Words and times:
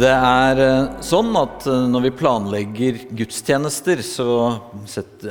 Det 0.00 0.08
er 0.08 0.60
eh, 0.64 1.00
sånn 1.04 1.34
at 1.36 1.66
eh, 1.68 1.82
når 1.92 2.06
vi 2.06 2.10
planlegger 2.16 3.00
gudstjenester, 3.18 4.00
så 4.06 4.26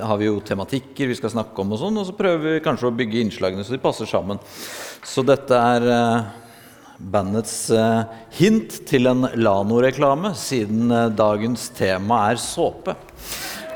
har 0.05 0.19
vi 0.19 0.27
jo 0.27 0.35
tematikker 0.45 1.09
vi 1.09 1.15
skal 1.17 1.31
snakke 1.33 1.63
om, 1.63 1.73
og 1.73 1.79
sånn, 1.81 1.97
og 1.97 2.05
så 2.05 2.13
prøver 2.17 2.59
vi 2.59 2.65
kanskje 2.65 2.91
å 2.91 2.97
bygge 2.99 3.23
innslagene 3.23 3.65
så 3.65 3.73
de 3.73 3.81
passer 3.81 4.09
sammen. 4.09 4.37
Så 5.01 5.23
dette 5.25 5.57
er 5.57 5.87
eh, 5.95 6.27
bandets 6.99 7.71
hint 8.37 8.81
til 8.89 9.09
en 9.09 9.25
Lano-reklame, 9.39 10.35
siden 10.37 10.91
dagens 11.17 11.69
tema 11.73 12.27
er 12.29 12.41
såpe. 12.43 12.93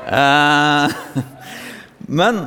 Men 2.20 2.42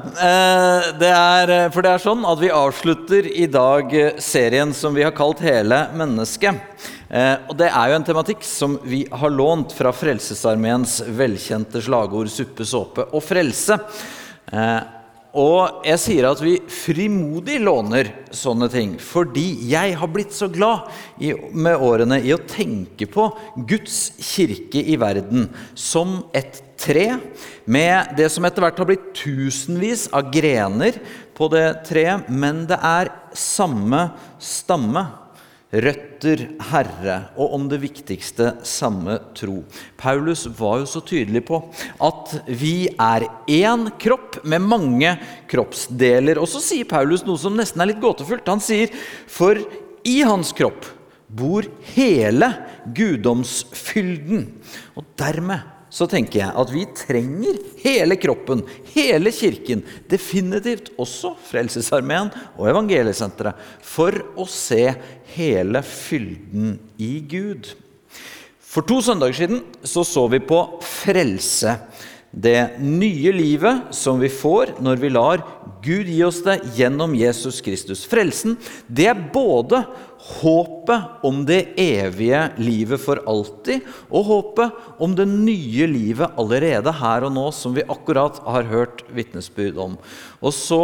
det 1.01 1.09
er, 1.09 1.71
For 1.73 1.81
det 1.81 1.95
er 1.95 2.03
sånn 2.03 2.21
at 2.29 2.37
vi 2.37 2.51
avslutter 2.53 3.25
i 3.25 3.47
dag 3.49 3.89
serien 4.21 4.69
som 4.77 4.93
vi 4.93 5.01
har 5.01 5.15
kalt 5.17 5.41
Hele 5.41 5.87
mennesket. 5.97 6.61
Eh, 7.07 7.35
og 7.47 7.55
det 7.59 7.69
er 7.71 7.89
jo 7.89 7.97
en 7.97 8.07
tematikk 8.07 8.43
som 8.43 8.75
vi 8.83 9.05
har 9.07 9.31
lånt 9.31 9.71
fra 9.75 9.93
Frelsesarmeens 9.95 10.99
velkjente 11.07 11.81
slagord 11.83 12.27
'suppe, 12.27 12.65
såpe 12.67 13.07
og 13.13 13.23
frelse'. 13.23 13.79
Eh, 14.51 14.81
og 15.37 15.83
jeg 15.85 15.99
sier 16.01 16.25
at 16.25 16.39
vi 16.41 16.55
frimodig 16.71 17.59
låner 17.61 18.09
sånne 18.33 18.69
ting, 18.73 18.95
fordi 18.97 19.69
jeg 19.69 19.93
har 19.99 20.09
blitt 20.09 20.33
så 20.33 20.47
glad 20.49 20.87
i, 21.21 21.33
med 21.53 21.77
årene 21.77 22.17
i 22.25 22.31
å 22.33 22.41
tenke 22.41 23.05
på 23.11 23.27
Guds 23.69 24.15
kirke 24.17 24.81
i 24.81 24.95
verden 24.97 25.45
som 25.75 26.23
et 26.33 26.63
tre, 26.79 27.19
med 27.65 28.17
det 28.17 28.31
som 28.33 28.45
etter 28.47 28.65
hvert 28.65 28.81
har 28.81 28.89
blitt 28.89 29.13
tusenvis 29.17 30.07
av 30.15 30.31
grener 30.33 30.97
på 31.37 31.51
det 31.53 31.83
treet, 31.85 32.29
men 32.29 32.65
det 32.69 32.79
er 32.81 33.13
samme 33.37 34.07
stamme. 34.41 35.05
Røtter, 35.67 36.45
Herre, 36.69 37.15
og 37.35 37.55
om 37.57 37.65
det 37.67 37.81
viktigste 37.81 38.53
samme 38.63 39.17
tro. 39.35 39.59
Paulus 39.99 40.45
var 40.55 40.79
jo 40.79 40.87
så 40.87 41.01
tydelig 41.03 41.41
på 41.49 41.59
at 42.07 42.37
vi 42.47 42.87
er 42.87 43.25
én 43.51 43.89
kropp 43.99 44.39
med 44.47 44.63
mange 44.63 45.11
kroppsdeler. 45.51 46.39
Og 46.39 46.47
så 46.47 46.63
sier 46.63 46.87
Paulus 46.87 47.25
noe 47.27 47.41
som 47.41 47.57
nesten 47.59 47.83
er 47.83 47.91
litt 47.91 48.03
gåtefullt. 48.03 48.47
Han 48.47 48.63
sier 48.63 48.93
for 49.27 49.59
i 50.07 50.21
hans 50.23 50.53
kropp 50.55 50.87
bor 51.27 51.67
hele 51.91 52.53
guddomsfylden. 52.95 54.47
Og 54.95 55.11
dermed 55.19 55.76
så 55.97 56.05
tenker 56.09 56.43
jeg 56.43 56.53
at 56.61 56.71
vi 56.73 56.83
trenger 56.97 57.57
hele 57.81 58.17
kroppen, 58.21 58.61
hele 58.93 59.31
kirken, 59.33 59.81
definitivt 60.11 60.91
også 61.01 61.33
Frelsesarmeen 61.47 62.29
og 62.53 62.69
Evangeliesenteret, 62.69 63.57
for 63.81 64.13
å 64.37 64.45
se 64.49 64.91
hele 65.33 65.81
fylden 65.81 66.75
i 67.01 67.15
Gud. 67.25 67.71
For 68.61 68.85
to 68.85 68.99
søndager 69.01 69.39
siden 69.39 69.63
så, 69.81 70.03
så 70.05 70.27
vi 70.29 70.43
på 70.43 70.59
frelse. 70.85 71.79
Det 72.29 72.77
nye 72.83 73.31
livet 73.33 73.95
som 73.95 74.19
vi 74.21 74.29
får 74.29 74.75
når 74.83 74.99
vi 75.01 75.09
lar 75.15 75.41
Gud 75.81 76.09
gi 76.11 76.19
oss 76.27 76.43
det 76.45 76.59
gjennom 76.77 77.15
Jesus 77.17 77.61
Kristus. 77.65 78.03
Frelsen, 78.05 78.57
det 78.85 79.07
er 79.09 79.27
både 79.33 79.81
håpet 80.19 81.25
om 81.25 81.43
det 81.47 81.73
evige 81.79 82.41
livet 82.61 83.01
for 83.01 83.21
alltid, 83.29 83.85
og 84.09 84.29
håpet 84.31 85.01
om 85.03 85.13
det 85.17 85.27
nye 85.29 85.87
livet 85.89 86.39
allerede 86.39 86.93
her 86.99 87.27
og 87.27 87.35
nå, 87.35 87.49
som 87.55 87.75
vi 87.77 87.85
akkurat 87.87 88.41
har 88.45 88.69
hørt 88.71 89.05
vitnesbyrd 89.13 89.79
om. 89.81 89.99
Og 90.41 90.55
så 90.55 90.81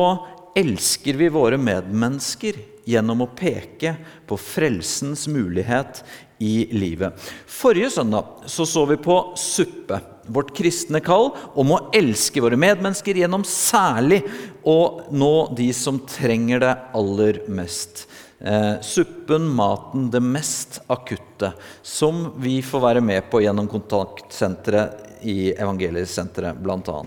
elsker 0.58 1.18
vi 1.18 1.32
våre 1.34 1.58
medmennesker 1.58 2.60
gjennom 2.86 3.24
å 3.24 3.32
peke 3.34 3.96
på 4.28 4.38
frelsens 4.38 5.26
mulighet 5.32 6.04
i 6.44 6.68
livet. 6.76 7.16
Forrige 7.48 7.94
søndag 7.94 8.44
så, 8.46 8.66
så 8.68 8.84
vi 8.90 9.00
på 9.00 9.18
suppe 9.40 10.02
vårt 10.34 10.54
kristne 10.56 11.02
kall 11.04 11.32
om 11.60 11.74
å 11.76 11.82
elske 11.96 12.44
våre 12.44 12.60
medmennesker 12.60 13.18
gjennom 13.20 13.44
særlig 13.48 14.22
å 14.68 15.08
nå 15.12 15.34
de 15.58 15.70
som 15.76 16.00
trenger 16.08 16.64
det 16.64 16.74
aller 16.96 17.42
mest. 17.52 18.06
Eh, 18.44 18.82
suppen, 18.82 19.48
maten, 19.56 20.10
det 20.12 20.20
mest 20.20 20.82
akutte, 20.88 21.54
som 21.82 22.26
vi 22.44 22.58
får 22.62 22.82
være 22.84 23.02
med 23.02 23.30
på 23.32 23.40
gjennom 23.40 23.70
kontaktsenteret 23.72 25.24
i 25.24 25.54
Evangeliesenteret 25.56 26.60
bl.a. 26.60 26.98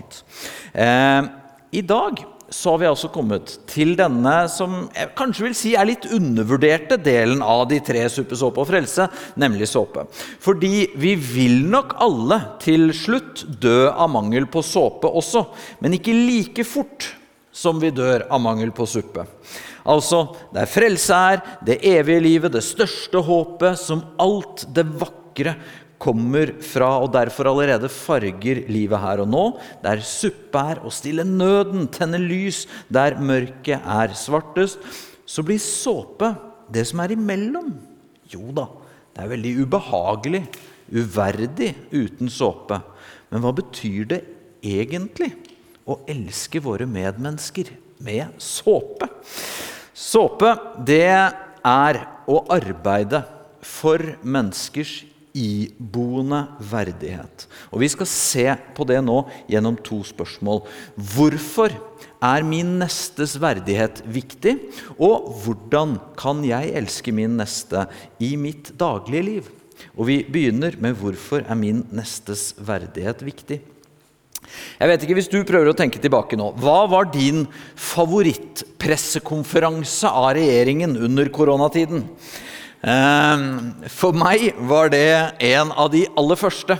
Eh, 0.73 1.27
I 1.77 1.83
dag 1.85 2.23
så 2.49 2.71
har 2.71 2.79
vi 2.81 2.87
altså 2.89 3.11
kommet 3.13 3.53
til 3.69 3.93
denne 3.99 4.33
som 4.49 4.87
jeg 4.95 5.11
kanskje 5.19 5.45
vil 5.45 5.55
si 5.59 5.75
er 5.77 5.89
litt 5.91 6.07
undervurderte 6.15 6.97
delen 7.05 7.43
av 7.45 7.67
de 7.69 7.83
tre 7.85 8.07
suppe, 8.09 8.39
såpe 8.39 8.63
og 8.63 8.69
frelse, 8.71 9.05
nemlig 9.37 9.69
såpe. 9.69 10.07
Fordi 10.41 10.87
vi 10.97 11.13
vil 11.21 11.59
nok 11.69 11.99
alle 12.01 12.39
til 12.63 12.89
slutt 12.97 13.45
dø 13.61 13.91
av 13.91 14.09
mangel 14.15 14.49
på 14.49 14.65
såpe 14.65 15.13
også, 15.21 15.45
men 15.85 15.99
ikke 15.99 16.17
like 16.17 16.65
fort 16.65 17.11
som 17.57 17.77
vi 17.81 17.93
dør 17.93 18.25
av 18.29 18.41
mangel 18.41 18.73
på 18.73 18.89
suppe. 18.89 19.27
Altså, 19.87 20.23
der 20.51 20.67
frelse 20.69 21.15
er, 21.15 21.43
det 21.65 21.79
evige 21.87 22.23
livet, 22.25 22.53
det 22.53 22.63
største 22.65 23.21
håpet, 23.23 23.79
som 23.79 24.03
alt 24.19 24.65
det 24.75 24.83
vakre 24.99 25.55
kommer 26.01 26.51
fra 26.61 26.89
og 27.01 27.09
derfor 27.13 27.49
allerede 27.49 27.89
farger 27.89 28.61
livet 28.69 29.01
her 29.01 29.23
og 29.23 29.29
nå. 29.31 29.45
Der 29.83 30.03
suppe 30.05 30.63
er 30.73 30.81
å 30.85 30.93
stille 30.93 31.25
nøden, 31.27 31.87
tenne 31.93 32.19
lys 32.21 32.65
der 32.93 33.17
mørket 33.19 33.81
er 33.81 34.13
svartest. 34.17 34.83
Så 35.27 35.43
blir 35.43 35.59
såpe 35.61 36.33
det 36.71 36.85
som 36.89 37.01
er 37.03 37.15
imellom. 37.15 37.73
Jo 38.29 38.51
da, 38.55 38.67
det 39.15 39.23
er 39.23 39.31
veldig 39.33 39.53
ubehagelig, 39.63 40.43
uverdig 40.91 41.73
uten 41.91 42.31
såpe. 42.31 42.79
Men 43.31 43.43
hva 43.43 43.53
betyr 43.55 44.07
det 44.11 44.21
egentlig 44.63 45.31
å 45.87 45.99
elske 46.11 46.61
våre 46.63 46.87
medmennesker 46.89 47.71
med 48.03 48.35
såpe? 48.43 49.09
Såpe, 49.97 50.51
det 50.85 51.09
er 51.09 51.97
å 52.29 52.41
arbeide 52.53 53.23
for 53.65 54.01
menneskers 54.21 54.99
iboende 55.37 56.43
verdighet. 56.61 57.47
Og 57.73 57.81
Vi 57.81 57.89
skal 57.89 58.09
se 58.09 58.45
på 58.77 58.85
det 58.89 58.99
nå 59.01 59.23
gjennom 59.49 59.77
to 59.81 60.03
spørsmål. 60.05 60.61
Hvorfor 60.97 61.73
er 62.21 62.45
min 62.45 62.75
nestes 62.77 63.33
verdighet 63.41 64.03
viktig? 64.05 64.57
Og 65.01 65.31
hvordan 65.43 65.97
kan 66.17 66.45
jeg 66.45 66.75
elske 66.77 67.13
min 67.13 67.33
neste 67.41 67.87
i 68.21 68.35
mitt 68.37 68.75
daglige 68.77 69.25
liv? 69.25 69.49
Og 69.97 70.09
Vi 70.09 70.21
begynner 70.29 70.77
med 70.77 70.97
hvorfor 71.01 71.41
er 71.41 71.57
min 71.57 71.87
nestes 71.89 72.51
verdighet 72.61 73.25
viktig? 73.25 73.61
Jeg 74.79 74.87
vet 74.91 75.01
ikke, 75.03 75.17
Hvis 75.19 75.31
du 75.31 75.47
prøver 75.47 75.67
å 75.71 75.77
tenke 75.77 75.99
tilbake 76.01 76.35
nå, 76.39 76.47
hva 76.61 76.79
var 76.89 77.05
din 77.13 77.39
favorittpressekonferanse 77.75 80.07
av 80.09 80.33
regjeringen 80.37 80.97
under 81.07 81.25
koronatiden? 81.33 82.01
Ehm, 82.87 83.73
for 83.89 84.11
meg 84.13 84.53
var 84.69 84.89
det 84.93 85.33
en 85.41 85.71
av 85.73 85.91
de 85.91 86.07
aller 86.17 86.35
første 86.37 86.77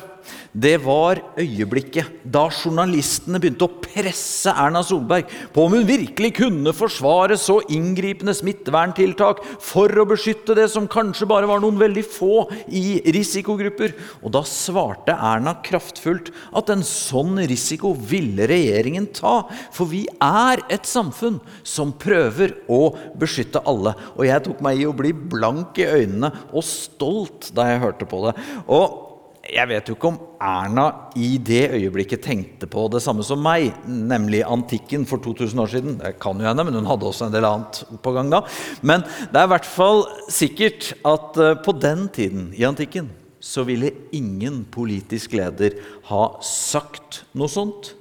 det 0.57 0.77
var 0.81 1.19
øyeblikket 1.37 2.23
da 2.25 2.47
journalistene 2.49 3.39
begynte 3.41 3.67
å 3.67 3.79
presse 3.83 4.49
Erna 4.49 4.81
Solberg 4.85 5.29
på 5.53 5.65
om 5.65 5.75
hun 5.75 5.87
virkelig 5.87 6.31
kunne 6.39 6.73
forsvare 6.75 7.37
så 7.39 7.59
inngripende 7.73 8.33
smitteverntiltak 8.37 9.43
for 9.63 9.91
å 9.91 10.07
beskytte 10.09 10.55
det 10.57 10.67
som 10.73 10.89
kanskje 10.89 11.29
bare 11.29 11.49
var 11.49 11.61
noen 11.63 11.79
veldig 11.79 12.03
få 12.09 12.47
i 12.67 12.99
risikogrupper. 13.13 13.93
Og 14.23 14.33
da 14.35 14.43
svarte 14.47 15.15
Erna 15.15 15.57
kraftfullt 15.65 16.31
at 16.57 16.71
en 16.73 16.83
sånn 16.85 17.37
risiko 17.49 17.93
ville 17.93 18.49
regjeringen 18.49 19.09
ta. 19.15 19.39
For 19.75 19.89
vi 19.91 20.05
er 20.23 20.63
et 20.73 20.89
samfunn 20.89 21.39
som 21.67 21.93
prøver 22.01 22.57
å 22.71 22.95
beskytte 23.19 23.63
alle. 23.67 23.93
Og 24.17 24.25
jeg 24.27 24.45
tok 24.47 24.63
meg 24.65 24.81
i 24.81 24.87
å 24.89 24.95
bli 24.95 25.13
blank 25.13 25.77
i 25.81 25.89
øynene 25.89 26.33
og 26.51 26.65
stolt 26.65 27.51
da 27.57 27.69
jeg 27.71 27.83
hørte 27.85 28.09
på 28.09 28.25
det. 28.27 28.37
Og 28.67 29.06
jeg 29.47 29.69
vet 29.69 29.87
jo 29.87 29.95
ikke 29.95 30.09
om 30.09 30.17
Erna 30.43 30.85
i 31.17 31.37
det 31.39 31.69
øyeblikket 31.77 32.23
tenkte 32.25 32.67
på 32.69 32.85
det 32.91 32.99
samme 33.03 33.23
som 33.25 33.39
meg, 33.43 33.69
nemlig 33.87 34.43
antikken 34.43 35.05
for 35.07 35.23
2000 35.23 35.61
år 35.63 35.71
siden. 35.71 35.95
Det 36.01 36.17
kan 36.21 36.39
jo 36.39 36.47
hende, 36.47 36.65
men 36.67 36.75
hun 36.75 36.89
hadde 36.89 37.07
også 37.07 37.27
en 37.27 37.35
del 37.35 37.47
annet 37.47 37.79
på 38.03 38.13
gang 38.15 38.31
da. 38.33 38.41
Men 38.81 39.05
det 39.31 39.39
er 39.39 39.47
i 39.47 39.53
hvert 39.53 39.69
fall 39.69 40.03
sikkert 40.33 40.91
at 41.07 41.39
eh, 41.39 41.55
på 41.63 41.75
den 41.79 42.07
tiden, 42.13 42.49
i 42.57 42.67
antikken, 42.67 43.09
så 43.39 43.63
ville 43.67 43.93
ingen 44.15 44.65
politisk 44.73 45.37
leder 45.37 45.77
ha 46.09 46.23
sagt 46.43 47.23
noe 47.37 47.51
sånt. 47.51 47.93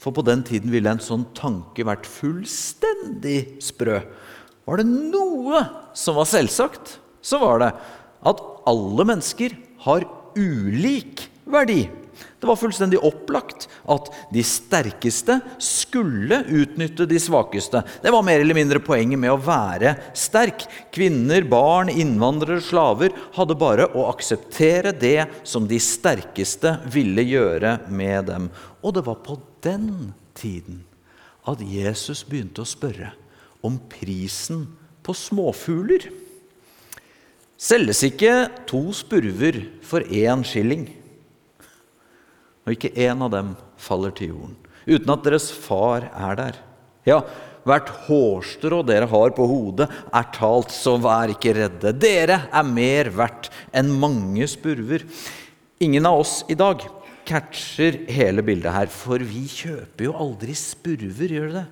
For 0.00 0.14
på 0.16 0.24
den 0.24 0.44
tiden 0.46 0.72
ville 0.72 0.92
en 0.92 1.02
sånn 1.02 1.26
tanke 1.36 1.84
vært 1.84 2.08
fullstendig 2.08 3.58
sprø. 3.64 4.00
Var 4.66 4.80
det 4.80 4.88
noe 4.88 5.64
som 5.96 6.16
var 6.16 6.28
selvsagt, 6.30 6.98
så 7.20 7.40
var 7.42 7.60
det 7.62 7.72
at 8.26 8.42
alle 8.70 9.06
mennesker 9.06 9.54
har 9.84 10.06
ulik 10.36 11.26
verdi. 11.44 11.86
Det 12.40 12.46
var 12.46 12.56
fullstendig 12.56 12.98
opplagt 13.04 13.66
at 13.90 14.08
de 14.32 14.42
sterkeste 14.44 15.38
skulle 15.62 16.42
utnytte 16.52 17.06
de 17.08 17.18
svakeste. 17.20 17.80
Det 18.02 18.12
var 18.12 18.24
mer 18.24 18.40
eller 18.40 18.56
mindre 18.56 18.80
poenget 18.84 19.20
med 19.20 19.32
å 19.32 19.40
være 19.40 19.94
sterk. 20.16 20.66
Kvinner, 20.94 21.44
barn, 21.48 21.90
innvandrere, 21.92 22.60
slaver 22.64 23.14
hadde 23.36 23.56
bare 23.58 23.88
å 23.96 24.06
akseptere 24.10 24.92
det 24.96 25.26
som 25.48 25.68
de 25.68 25.80
sterkeste 25.80 26.76
ville 26.92 27.24
gjøre 27.24 27.78
med 27.88 28.28
dem. 28.30 28.50
Og 28.84 28.96
det 28.96 29.06
var 29.08 29.20
på 29.24 29.38
den 29.64 30.12
tiden 30.36 30.84
at 31.48 31.62
Jesus 31.62 32.24
begynte 32.26 32.64
å 32.64 32.68
spørre 32.68 33.14
om 33.64 33.80
prisen 33.90 34.66
på 35.06 35.14
småfugler. 35.16 36.10
Selges 37.56 38.02
ikke 38.04 38.32
to 38.68 38.82
spurver 38.92 39.62
for 39.84 40.04
én 40.04 40.44
skilling, 40.44 40.90
og 42.66 42.74
ikke 42.74 42.92
én 42.92 43.22
av 43.24 43.32
dem 43.32 43.54
faller 43.80 44.12
til 44.12 44.34
jorden, 44.34 44.56
uten 44.84 45.12
at 45.14 45.24
deres 45.24 45.48
far 45.54 46.08
er 46.10 46.36
der. 46.36 46.58
Ja, 47.08 47.22
hvert 47.66 47.88
hårstrå 48.06 48.82
dere 48.86 49.08
har 49.10 49.32
på 49.34 49.46
hodet, 49.48 49.88
er 49.88 50.28
talt, 50.34 50.74
så 50.74 50.98
vær 51.00 51.32
ikke 51.32 51.54
redde. 51.56 51.94
Dere 51.96 52.42
er 52.52 52.68
mer 52.68 53.08
verdt 53.14 53.48
enn 53.74 53.94
mange 54.04 54.46
spurver. 54.50 55.06
Ingen 55.82 56.06
av 56.08 56.20
oss 56.20 56.36
i 56.52 56.58
dag 56.58 56.84
catcher 57.26 58.02
hele 58.12 58.44
bildet 58.46 58.74
her, 58.74 58.92
for 58.92 59.22
vi 59.24 59.46
kjøper 59.50 60.10
jo 60.10 60.14
aldri 60.26 60.54
spurver, 60.58 61.32
gjør 61.40 61.56
det? 61.56 61.66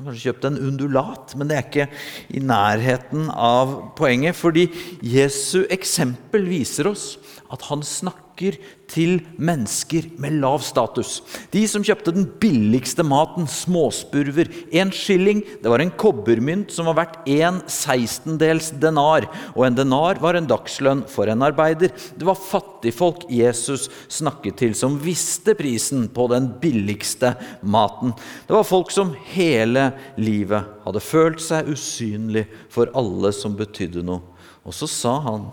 Kanskje 0.00 0.30
kjøpt 0.30 0.46
en 0.48 0.60
undulat, 0.70 1.34
men 1.38 1.50
det 1.50 1.56
er 1.58 1.66
ikke 1.66 1.88
i 2.34 2.40
nærheten 2.42 3.28
av 3.30 3.74
poenget. 3.98 4.38
Fordi 4.38 4.66
Jesu 5.04 5.62
eksempel 5.68 6.48
viser 6.48 6.88
oss 6.90 7.16
at 7.52 7.68
han 7.68 7.84
snakker 7.86 8.56
til 8.92 9.20
mennesker 9.40 10.06
med 10.20 10.36
lav 10.42 10.60
status. 10.64 11.20
De 11.54 11.62
som 11.70 11.84
kjøpte 11.84 12.12
den 12.14 12.26
billigste 12.40 13.04
maten, 13.06 13.48
småspurver. 13.48 14.50
En 14.74 14.92
skilling 14.94 15.40
det 15.62 15.72
var 15.72 15.82
en 15.82 15.92
kobbermynt 15.98 16.72
som 16.74 16.90
var 16.90 16.98
verdt 17.00 17.30
en 17.32 17.62
sekstendels 17.70 18.72
denar. 18.82 19.28
Og 19.56 19.66
en 19.66 19.78
denar 19.78 20.20
var 20.22 20.36
en 20.38 20.48
dagslønn 20.48 21.04
for 21.10 21.30
en 21.32 21.44
arbeider. 21.46 21.94
Det 22.16 22.28
var 22.28 22.38
fattigfolk 22.38 23.24
Jesus 23.32 23.88
snakket 24.12 24.60
til, 24.60 24.76
som 24.78 25.00
visste 25.02 25.56
prisen 25.58 26.08
på 26.12 26.28
den 26.32 26.50
billigste 26.62 27.34
maten. 27.62 28.12
Det 28.46 28.56
var 28.56 28.68
folk 28.68 28.92
som 28.92 29.14
hele 29.32 29.90
livet 30.20 30.68
hadde 30.84 31.04
følt 31.04 31.42
seg 31.42 31.70
usynlig 31.72 32.44
for 32.72 32.92
alle 32.98 33.32
som 33.36 33.56
betydde 33.58 34.04
noe. 34.06 34.20
Og 34.62 34.76
så 34.76 34.86
sa 34.90 35.16
han 35.24 35.48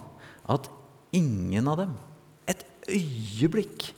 at 0.50 0.68
ingen 1.16 1.68
av 1.70 1.80
dem 1.82 1.98
øyeblikk 2.90 3.90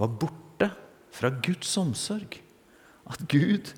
var 0.00 0.10
borte 0.22 0.70
fra 1.12 1.30
Guds 1.44 1.76
omsorg. 1.80 2.38
At 3.10 3.24
Gud 3.30 3.72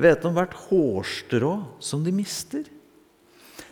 vet 0.00 0.24
om 0.24 0.36
hvert 0.36 0.56
hårstrå 0.68 1.54
som 1.82 2.04
de 2.04 2.14
mister. 2.14 2.64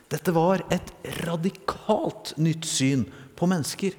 Dette 0.09 0.33
var 0.33 0.63
et 0.73 0.93
radikalt 1.25 2.35
nytt 2.41 2.69
syn 2.69 3.05
på 3.37 3.49
mennesker. 3.51 3.97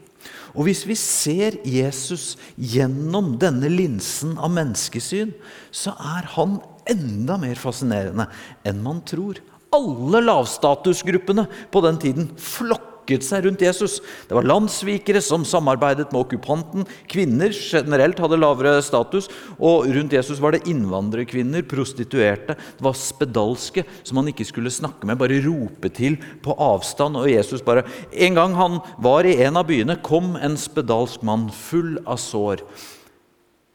Og 0.58 0.66
hvis 0.68 0.84
vi 0.90 0.98
ser 1.00 1.60
Jesus 1.64 2.34
gjennom 2.58 3.36
denne 3.40 3.70
linsen 3.72 4.36
av 4.42 4.52
menneskesyn, 4.52 5.32
så 5.72 5.94
er 6.18 6.28
han 6.36 6.58
enda 6.90 7.38
mer 7.40 7.60
fascinerende 7.60 8.26
enn 8.68 8.82
man 8.84 9.04
tror. 9.08 9.40
Alle 9.76 10.24
lavstatusgruppene 10.26 11.46
på 11.72 11.84
den 11.86 12.00
tiden 12.02 12.32
flokket 12.42 12.88
seg 13.26 13.48
rundt 13.48 13.64
Jesus. 13.66 13.98
Det 14.30 14.36
var 14.38 14.46
landssvikere 14.46 15.22
som 15.26 15.46
samarbeidet 15.48 16.12
med 16.14 16.22
okkupanten. 16.22 16.86
Kvinner 17.10 17.50
generelt 17.50 18.22
hadde 18.22 18.38
lavere 18.38 18.76
status. 18.86 19.32
Og 19.58 19.90
rundt 19.90 20.14
Jesus 20.14 20.42
var 20.44 20.54
det 20.54 20.68
innvandrerkvinner, 20.70 21.66
prostituerte. 21.66 22.54
Det 22.54 22.86
var 22.86 22.98
spedalske 22.98 23.86
som 24.04 24.22
han 24.22 24.30
ikke 24.30 24.46
skulle 24.46 24.74
snakke 24.74 25.10
med, 25.10 25.18
bare 25.18 25.42
rope 25.48 25.90
til 25.96 26.20
på 26.46 26.54
avstand. 26.54 27.18
Og 27.18 27.32
Jesus 27.32 27.66
bare 27.66 27.88
En 28.14 28.36
gang 28.36 28.54
han 28.54 28.80
var 29.02 29.26
i 29.26 29.40
en 29.42 29.58
av 29.58 29.66
byene, 29.66 29.98
kom 30.06 30.36
en 30.38 30.58
spedalsk 30.60 31.26
mann 31.26 31.50
full 31.50 31.98
av 32.06 32.22
sår. 32.22 32.62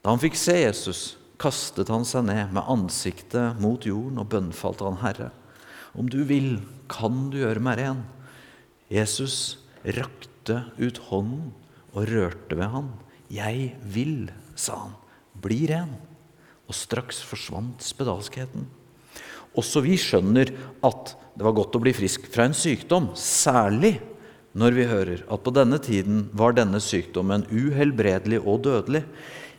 Da 0.04 0.12
han 0.12 0.20
fikk 0.20 0.36
se 0.38 0.58
Jesus, 0.60 1.16
kastet 1.40 1.88
han 1.88 2.04
seg 2.04 2.26
ned 2.28 2.52
med 2.54 2.69
ansiktet 2.70 3.60
mot 3.62 3.82
jorden 3.88 4.20
og 4.20 4.28
bønnfalte 4.32 4.86
han 4.86 5.00
Herre. 5.00 5.31
Om 5.96 6.10
du 6.10 6.20
vil, 6.26 6.58
kan 6.90 7.31
du 7.32 7.38
gjøre 7.40 7.62
meg 7.62 7.78
ren. 7.81 8.02
Jesus 8.94 9.58
rakte 9.82 10.61
ut 10.79 11.00
hånden 11.11 11.50
og 11.94 12.06
rørte 12.11 12.55
ved 12.55 12.70
han. 12.70 12.88
'Jeg 13.31 13.75
vil', 13.82 14.31
sa 14.55 14.76
han. 14.87 14.94
'Bli 15.35 15.67
ren.' 15.67 15.99
Og 16.69 16.75
straks 16.75 17.20
forsvant 17.23 17.82
spedalskheten. 17.82 18.67
Også 19.58 19.82
vi 19.85 19.99
skjønner 20.00 20.50
at 20.82 21.14
det 21.35 21.44
var 21.44 21.55
godt 21.55 21.76
å 21.76 21.82
bli 21.82 21.93
frisk 21.94 22.26
fra 22.31 22.46
en 22.49 22.56
sykdom, 22.56 23.11
særlig 23.19 23.99
når 24.55 24.76
vi 24.79 24.87
hører 24.87 25.25
at 25.26 25.43
på 25.43 25.52
denne 25.55 25.81
tiden 25.82 26.29
var 26.32 26.55
denne 26.55 26.79
sykdommen 26.82 27.46
uhelbredelig 27.50 28.38
og 28.41 28.62
dødelig. 28.67 29.02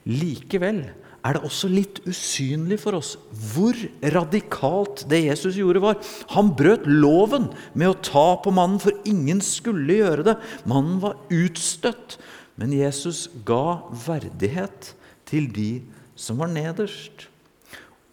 Likevel 0.08 0.86
er 1.25 1.36
det 1.36 1.48
også 1.48 1.69
litt 1.72 2.01
usynlig 2.06 2.77
for 2.83 3.00
oss 3.00 3.16
hvor 3.51 3.77
radikalt 4.13 5.06
det 5.10 5.24
Jesus 5.25 5.57
gjorde, 5.57 5.81
var. 5.81 5.98
Han 6.36 6.54
brøt 6.57 6.86
loven 6.86 7.50
med 7.74 7.92
å 7.92 8.00
ta 8.06 8.27
på 8.44 8.54
mannen, 8.54 8.77
for 8.81 8.94
ingen 9.10 9.42
skulle 9.44 9.98
gjøre 9.98 10.27
det. 10.30 10.36
Mannen 10.69 11.01
var 11.01 11.18
utstøtt. 11.33 12.19
Men 12.56 12.72
Jesus 12.72 13.25
ga 13.48 13.81
verdighet 14.06 14.94
til 15.27 15.50
de 15.51 15.72
som 16.16 16.39
var 16.39 16.51
nederst. 16.54 17.27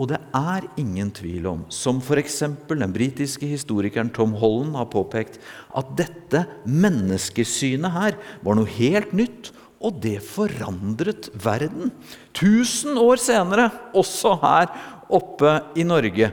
Og 0.00 0.08
det 0.10 0.18
er 0.34 0.64
ingen 0.80 1.12
tvil 1.14 1.44
om, 1.46 1.66
som 1.70 2.00
f.eks. 2.02 2.40
den 2.66 2.94
britiske 2.94 3.46
historikeren 3.46 4.10
Tom 4.10 4.32
Holland 4.40 4.74
har 4.74 4.88
påpekt, 4.90 5.36
at 5.76 5.92
dette 5.98 6.46
menneskesynet 6.64 7.92
her 7.94 8.16
var 8.42 8.58
noe 8.58 8.72
helt 8.80 9.12
nytt 9.14 9.52
og 9.82 10.00
det 10.02 10.19
forandret 10.25 11.29
verden. 11.43 11.90
Tusen 12.37 12.99
år 13.00 13.20
senere, 13.20 13.69
også 13.94 14.37
her 14.43 14.73
oppe 15.12 15.58
i 15.79 15.84
Norge. 15.87 16.31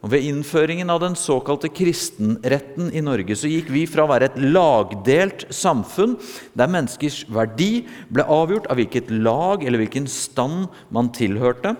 Og 0.00 0.14
Ved 0.14 0.24
innføringen 0.30 0.88
av 0.92 1.02
den 1.02 1.16
såkalte 1.18 1.68
kristenretten 1.72 2.88
i 2.96 3.02
Norge 3.04 3.36
så 3.36 3.50
gikk 3.50 3.68
vi 3.72 3.84
fra 3.88 4.06
å 4.06 4.10
være 4.10 4.30
et 4.30 4.38
lagdelt 4.40 5.44
samfunn, 5.52 6.16
der 6.56 6.72
menneskers 6.72 7.26
verdi 7.28 7.84
ble 8.08 8.24
avgjort 8.24 8.70
av 8.72 8.80
hvilket 8.80 9.12
lag 9.12 9.64
eller 9.64 9.82
hvilken 9.82 10.08
stand 10.08 10.70
man 10.88 11.12
tilhørte, 11.12 11.74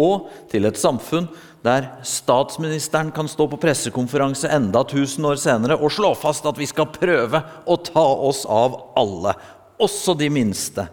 og 0.00 0.30
til 0.48 0.64
et 0.64 0.80
samfunn 0.80 1.28
der 1.62 1.90
statsministeren 2.06 3.12
kan 3.14 3.28
stå 3.28 3.44
på 3.50 3.60
pressekonferanse 3.60 4.48
enda 4.50 4.80
tusen 4.88 5.26
år 5.28 5.36
senere 5.38 5.76
og 5.76 5.92
slå 5.92 6.14
fast 6.18 6.48
at 6.48 6.56
vi 6.58 6.66
skal 6.66 6.88
prøve 6.94 7.42
å 7.68 7.76
ta 7.86 8.06
oss 8.30 8.46
av 8.48 8.78
alle 8.98 9.36
også 9.82 10.14
de 10.18 10.30
minste. 10.32 10.86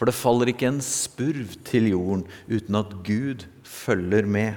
For 0.00 0.08
det 0.08 0.16
faller 0.16 0.48
ikke 0.48 0.70
en 0.70 0.80
spurv 0.80 1.58
til 1.68 1.90
jorden 1.92 2.24
uten 2.48 2.78
at 2.78 2.94
Gud 3.04 3.44
følger 3.62 4.24
med, 4.24 4.54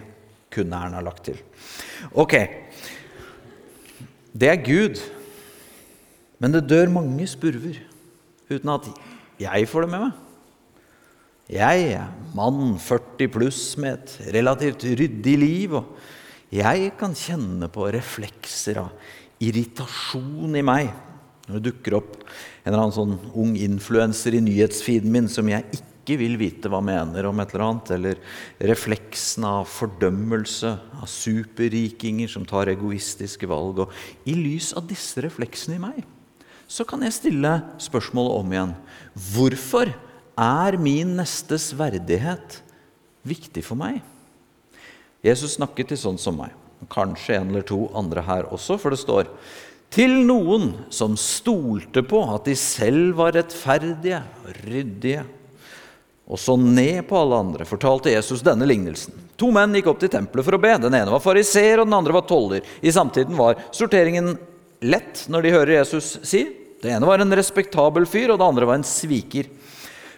kunne 0.53 0.77
Erna 0.77 1.01
lagt 1.03 1.25
til. 1.27 1.39
Ok, 2.13 2.37
det 4.31 4.49
er 4.49 4.61
Gud, 4.63 5.01
men 6.39 6.53
det 6.55 6.67
dør 6.69 6.93
mange 6.93 7.27
spurver 7.27 7.81
uten 8.47 8.71
at 8.71 8.87
jeg 9.41 9.67
får 9.67 9.85
det 9.85 9.91
med 9.91 10.05
meg. 10.05 10.19
Jeg 11.53 11.87
er 11.97 12.11
mann 12.37 12.77
40 12.79 13.27
pluss 13.33 13.63
med 13.81 13.97
et 13.97 14.35
relativt 14.37 14.85
ryddig 14.95 15.33
liv, 15.41 15.75
og 15.75 16.53
jeg 16.53 16.93
kan 16.99 17.17
kjenne 17.17 17.67
på 17.67 17.89
reflekser 17.91 18.79
av 18.85 19.43
irritasjon 19.43 20.55
i 20.55 20.63
meg 20.63 20.93
når 21.47 21.57
det 21.57 21.71
dukker 21.71 21.97
opp 21.99 22.13
en 22.21 22.71
eller 22.71 22.85
annen 22.85 22.95
sånn 22.95 23.17
ung 23.35 23.57
influenser 23.59 24.37
i 24.37 24.43
nyhetsfeeden 24.43 25.11
min 25.11 25.27
som 25.31 25.49
jeg 25.51 25.65
ikke 25.75 26.17
vil 26.19 26.37
vite 26.39 26.71
hva 26.71 26.79
mener 26.83 27.27
om 27.27 27.39
et 27.39 27.51
eller 27.53 27.65
annet, 27.65 27.91
eller 27.95 28.21
refleksen 28.71 29.45
av 29.47 29.67
fordømmelse 29.71 30.71
av 30.99 31.07
superrikinger 31.11 32.31
som 32.31 32.47
tar 32.47 32.71
egoistiske 32.71 33.47
valg. 33.47 33.83
Og 33.85 34.27
I 34.27 34.35
lys 34.39 34.71
av 34.79 34.87
disse 34.87 35.23
refleksene 35.23 35.79
i 35.79 35.83
meg 35.83 36.03
så 36.73 36.85
kan 36.87 37.03
jeg 37.05 37.13
stille 37.15 37.51
spørsmålet 37.83 38.39
om 38.39 38.53
igjen. 38.55 38.73
Hvorfor 39.35 39.91
er 40.39 40.77
min 40.81 41.11
nestes 41.19 41.69
verdighet 41.77 42.61
viktig 43.27 43.61
for 43.67 43.79
meg? 43.79 43.99
Jesus 45.23 45.59
snakket 45.59 45.91
til 45.91 45.99
sånn 45.99 46.19
som 46.19 46.39
meg. 46.39 46.55
Kanskje 46.91 47.37
en 47.37 47.51
eller 47.51 47.67
to 47.67 47.85
andre 47.95 48.23
her 48.25 48.49
også, 48.51 48.79
for 48.81 48.91
det 48.91 48.99
står 49.03 49.29
til 49.93 50.15
noen 50.25 50.71
som 50.93 51.13
stolte 51.19 52.01
på 52.07 52.23
at 52.33 52.47
de 52.49 52.55
selv 52.57 53.13
var 53.19 53.35
rettferdige 53.37 54.23
og 54.43 54.61
ryddige, 54.65 55.25
og 56.23 56.39
så 56.39 56.55
ned 56.57 57.03
på 57.05 57.17
alle 57.19 57.41
andre, 57.43 57.67
fortalte 57.67 58.13
Jesus 58.13 58.41
denne 58.45 58.65
lignelsen. 58.65 59.13
To 59.37 59.51
menn 59.53 59.75
gikk 59.75 59.89
opp 59.91 59.99
til 60.01 60.11
tempelet 60.13 60.47
for 60.47 60.55
å 60.55 60.61
be. 60.61 60.71
Den 60.81 60.95
ene 60.95 61.11
var 61.11 61.21
fariseer, 61.21 61.81
og 61.81 61.89
den 61.89 61.97
andre 61.97 62.15
var 62.15 62.23
toller. 62.29 62.63
I 62.81 62.93
samtiden 62.95 63.35
var 63.37 63.59
sorteringen 63.75 64.31
lett 64.83 65.25
når 65.31 65.43
de 65.43 65.53
hører 65.53 65.75
Jesus 65.81 66.15
si. 66.25 66.45
Det 66.81 66.93
ene 66.95 67.07
var 67.07 67.21
en 67.21 67.35
respektabel 67.35 68.07
fyr, 68.09 68.31
og 68.31 68.39
det 68.39 68.47
andre 68.47 68.69
var 68.69 68.79
en 68.79 68.87
sviker. 68.87 69.51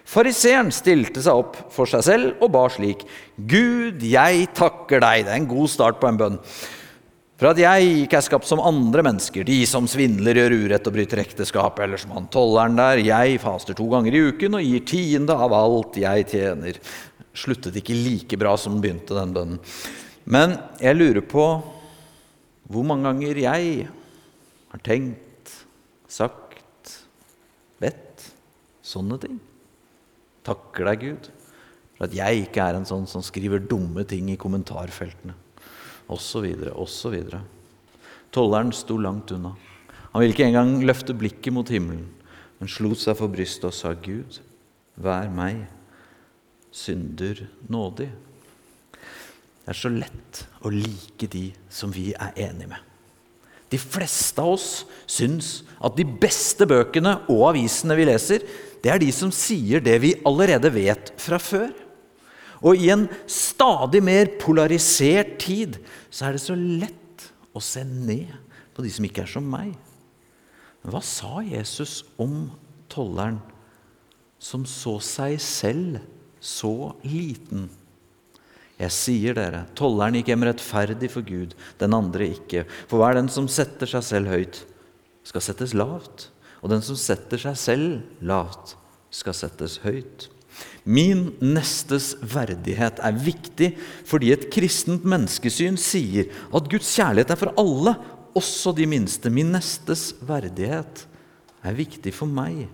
Fariseeren 0.06 0.70
stilte 0.74 1.24
seg 1.26 1.42
opp 1.42 1.58
for 1.74 1.90
seg 1.90 2.06
selv 2.06 2.46
og 2.46 2.54
ba 2.54 2.68
slik.: 2.70 3.02
Gud, 3.36 4.06
jeg 4.06 4.48
takker 4.54 5.02
deg. 5.02 5.26
Det 5.26 5.34
er 5.34 5.42
en 5.42 5.50
god 5.50 5.72
start 5.74 6.00
på 6.00 6.12
en 6.12 6.22
bønn. 6.22 6.40
For 7.36 7.52
at 7.52 7.60
jeg 7.60 8.06
ikke 8.06 8.16
er 8.16 8.24
skapt 8.24 8.48
som 8.48 8.62
andre 8.64 9.04
mennesker, 9.04 9.44
de 9.44 9.58
som 9.68 9.90
svindler, 9.92 10.38
gjør 10.40 10.54
urett 10.56 10.86
og 10.88 10.96
bryter 10.96 11.20
ekteskap, 11.20 11.82
eller 11.84 12.00
som 12.00 12.14
han 12.16 12.30
tolleren 12.32 12.80
der. 12.80 13.02
Jeg 13.04 13.42
faster 13.44 13.76
to 13.76 13.90
ganger 13.92 14.16
i 14.16 14.22
uken 14.30 14.56
og 14.56 14.64
gir 14.64 14.86
tiende 14.88 15.36
av 15.36 15.56
alt 15.58 16.00
jeg 16.00 16.30
tjener. 16.32 16.80
Sluttet 17.36 17.76
ikke 17.82 17.98
like 17.98 18.40
bra 18.40 18.56
som 18.60 18.80
begynte, 18.80 19.18
den 19.18 19.36
bønnen. 19.36 19.60
Men 20.32 20.56
jeg 20.80 20.96
lurer 20.96 21.28
på 21.28 21.50
hvor 22.72 22.88
mange 22.88 23.12
ganger 23.12 23.44
jeg 23.44 23.88
har 24.72 24.88
tenkt, 24.88 25.52
sagt, 26.08 26.96
bedt 27.84 28.32
sånne 28.80 29.20
ting. 29.22 29.42
Takker 30.48 30.88
deg, 30.88 31.04
Gud, 31.04 31.34
for 31.98 32.08
at 32.08 32.16
jeg 32.16 32.48
ikke 32.48 32.64
er 32.64 32.80
en 32.80 32.88
sånn 32.88 33.10
som 33.12 33.24
skriver 33.26 33.60
dumme 33.60 34.08
ting 34.08 34.32
i 34.32 34.40
kommentarfeltene 34.40 35.36
osv., 36.12 36.46
osv. 36.76 37.16
Tolleren 38.36 38.74
sto 38.76 38.98
langt 39.00 39.32
unna. 39.36 39.54
Han 40.12 40.22
ville 40.22 40.36
ikke 40.36 40.48
engang 40.48 40.78
løfte 40.88 41.16
blikket 41.18 41.54
mot 41.56 41.70
himmelen, 41.72 42.08
men 42.60 42.72
slo 42.72 42.94
seg 42.96 43.18
for 43.20 43.32
brystet 43.32 43.68
og 43.70 43.76
sa, 43.76 43.94
Gud, 43.94 44.40
vær 44.96 45.28
meg, 45.34 45.66
synder 46.76 47.46
nådig. 47.72 48.10
Det 49.66 49.74
er 49.74 49.80
så 49.80 49.92
lett 49.92 50.44
å 50.62 50.72
like 50.72 51.28
de 51.32 51.50
som 51.74 51.92
vi 51.92 52.12
er 52.14 52.36
enige 52.48 52.70
med. 52.76 52.82
De 53.72 53.80
fleste 53.82 54.40
av 54.40 54.54
oss 54.54 54.70
syns 55.10 55.64
at 55.84 55.98
de 55.98 56.06
beste 56.06 56.68
bøkene 56.70 57.18
og 57.34 57.48
avisene 57.50 57.98
vi 57.98 58.06
leser, 58.08 58.46
det 58.84 58.92
er 58.94 59.02
de 59.02 59.10
som 59.16 59.32
sier 59.34 59.82
det 59.84 59.98
vi 60.04 60.14
allerede 60.28 60.70
vet 60.72 61.10
fra 61.20 61.40
før. 61.42 61.72
Og 62.64 62.80
i 62.80 62.92
en 62.94 63.08
stadig 63.28 64.02
mer 64.06 64.32
polarisert 64.40 65.36
tid 65.44 65.80
så 66.10 66.28
er 66.28 66.36
det 66.38 66.44
så 66.46 66.56
lett 66.56 67.28
å 67.56 67.64
se 67.64 67.84
ned 67.88 68.32
på 68.76 68.84
de 68.84 68.92
som 68.92 69.08
ikke 69.08 69.24
er 69.26 69.32
som 69.32 69.48
meg. 69.48 69.74
Men 70.84 70.94
hva 70.94 71.02
sa 71.04 71.40
Jesus 71.46 72.04
om 72.22 72.52
tolleren 72.92 73.40
som 74.38 74.68
så 74.70 75.00
seg 75.04 75.40
selv 75.42 75.98
så 76.44 76.94
liten? 77.08 77.68
Jeg 78.76 78.92
sier 78.92 79.38
dere, 79.38 79.64
tolleren 79.78 80.18
gikk 80.20 80.34
hjem 80.34 80.46
rettferdig 80.50 81.10
for 81.14 81.26
Gud, 81.26 81.56
den 81.80 81.96
andre 81.96 82.28
ikke. 82.36 82.66
For 82.92 83.00
hver 83.00 83.16
den 83.16 83.32
som 83.32 83.48
setter 83.52 83.88
seg 83.88 84.04
selv 84.04 84.34
høyt, 84.34 84.62
skal 85.26 85.44
settes 85.44 85.74
lavt. 85.74 86.30
Og 86.60 86.72
den 86.74 86.84
som 86.84 86.98
setter 87.00 87.40
seg 87.40 87.56
selv 87.60 88.26
lavt, 88.26 88.76
skal 89.16 89.38
settes 89.38 89.80
høyt. 89.86 90.28
Min 90.86 91.32
nestes 91.42 92.12
verdighet 92.22 93.00
er 93.02 93.18
viktig 93.18 93.72
fordi 94.06 94.30
et 94.36 94.46
kristent 94.54 95.06
menneskesyn 95.08 95.80
sier 95.82 96.30
at 96.54 96.70
Guds 96.70 96.92
kjærlighet 96.94 97.34
er 97.34 97.40
for 97.42 97.58
alle, 97.58 97.96
også 98.38 98.74
de 98.76 98.86
minste. 98.90 99.32
Min 99.34 99.50
nestes 99.56 100.12
verdighet 100.28 101.06
er 101.66 101.78
viktig 101.78 102.14
for 102.14 102.30
meg, 102.30 102.68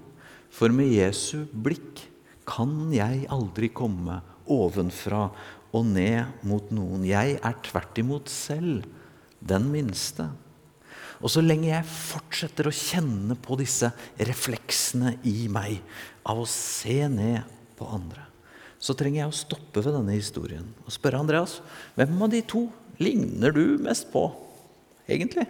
for 0.51 0.73
med 0.75 0.91
Jesu 0.91 1.45
blikk 1.53 2.01
kan 2.49 2.91
jeg 2.91 3.29
aldri 3.31 3.69
komme 3.71 4.19
ovenfra 4.51 5.29
og 5.71 5.87
ned 5.87 6.43
mot 6.43 6.67
noen. 6.73 7.05
Jeg 7.07 7.37
er 7.39 7.59
tvert 7.63 8.01
imot 8.01 8.27
selv 8.31 8.83
den 9.39 9.69
minste. 9.71 10.27
Og 11.21 11.31
så 11.31 11.45
lenge 11.45 11.69
jeg 11.69 11.87
fortsetter 11.87 12.67
å 12.67 12.75
kjenne 12.75 13.37
på 13.39 13.55
disse 13.61 13.93
refleksene 14.19 15.15
i 15.29 15.45
meg 15.53 15.79
av 16.27 16.41
å 16.41 16.49
se 16.49 17.05
ned 17.07 17.60
på 17.81 17.89
andre, 17.89 18.27
så 18.81 18.95
trenger 18.97 19.23
jeg 19.23 19.33
å 19.33 19.39
stoppe 19.41 19.81
ved 19.81 19.97
denne 19.97 20.15
historien 20.17 20.69
og 20.85 20.93
spørre 20.93 21.21
Andreas 21.21 21.59
hvem 21.97 22.15
av 22.21 22.31
de 22.33 22.41
to 22.45 22.67
ligner 23.01 23.53
du 23.53 23.65
mest 23.81 24.07
på, 24.13 24.27
egentlig? 25.09 25.47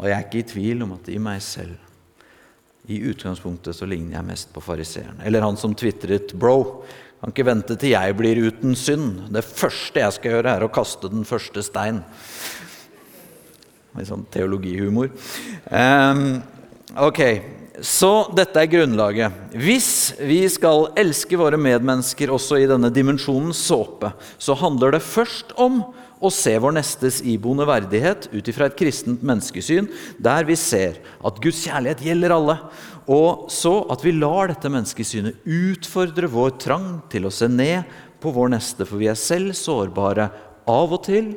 Og 0.00 0.08
jeg 0.08 0.16
er 0.16 0.24
ikke 0.24 0.40
i 0.40 0.50
tvil 0.54 0.84
om 0.86 0.94
at 0.96 1.08
i 1.12 1.20
meg 1.20 1.42
selv 1.44 1.90
i 2.90 2.98
utgangspunktet 3.10 3.76
så 3.76 3.86
ligner 3.88 4.16
jeg 4.16 4.28
mest 4.30 4.52
på 4.54 4.62
fariseeren. 4.64 5.20
Eller 5.24 5.44
han 5.44 5.58
som 5.60 5.74
tvitret 5.76 6.32
'Bro, 6.32 6.84
kan 7.20 7.34
ikke 7.34 7.44
vente 7.44 7.76
til 7.76 7.92
jeg 7.92 8.16
blir 8.16 8.40
uten 8.48 8.72
synd'. 8.72 9.28
Det 9.32 9.44
første 9.44 10.00
jeg 10.00 10.12
skal 10.12 10.30
gjøre, 10.32 10.56
er 10.56 10.64
å 10.64 10.72
kaste 10.72 11.10
den 11.12 11.24
første 11.28 11.62
stein. 11.62 12.00
Litt 13.98 14.08
sånn 14.08 14.24
teologihumor. 14.32 15.10
Um, 15.68 16.40
ok, 16.96 17.20
så 17.80 18.28
dette 18.36 18.60
er 18.60 18.68
grunnlaget. 18.70 19.36
Hvis 19.56 20.12
vi 20.20 20.42
skal 20.52 20.90
elske 21.00 21.38
våre 21.40 21.58
medmennesker 21.60 22.32
også 22.32 22.60
i 22.60 22.68
denne 22.68 22.90
dimensjonen 22.92 23.54
såpe, 23.56 24.12
så 24.38 24.56
handler 24.58 24.96
det 24.96 25.04
først 25.06 25.54
om 25.60 25.80
å 26.20 26.28
se 26.32 26.52
vår 26.60 26.74
nestes 26.76 27.20
iboende 27.24 27.64
verdighet 27.68 28.28
ut 28.34 28.48
ifra 28.52 28.68
et 28.68 28.76
kristent 28.76 29.24
menneskesyn, 29.24 29.88
der 30.20 30.44
vi 30.48 30.56
ser 30.60 31.00
at 31.24 31.40
Guds 31.40 31.62
kjærlighet 31.64 32.04
gjelder 32.04 32.36
alle, 32.36 32.58
og 33.10 33.48
så 33.52 33.72
at 33.92 34.04
vi 34.04 34.12
lar 34.18 34.52
dette 34.52 34.70
menneskesynet 34.70 35.48
utfordre 35.48 36.28
vår 36.30 36.58
trang 36.60 36.90
til 37.10 37.26
å 37.26 37.32
se 37.32 37.48
ned 37.48 37.88
på 38.20 38.32
vår 38.36 38.52
neste, 38.52 38.84
for 38.84 39.00
vi 39.00 39.08
er 39.08 39.18
selv 39.18 39.56
sårbare 39.56 40.28
av 40.68 40.92
og 40.92 41.06
til 41.08 41.32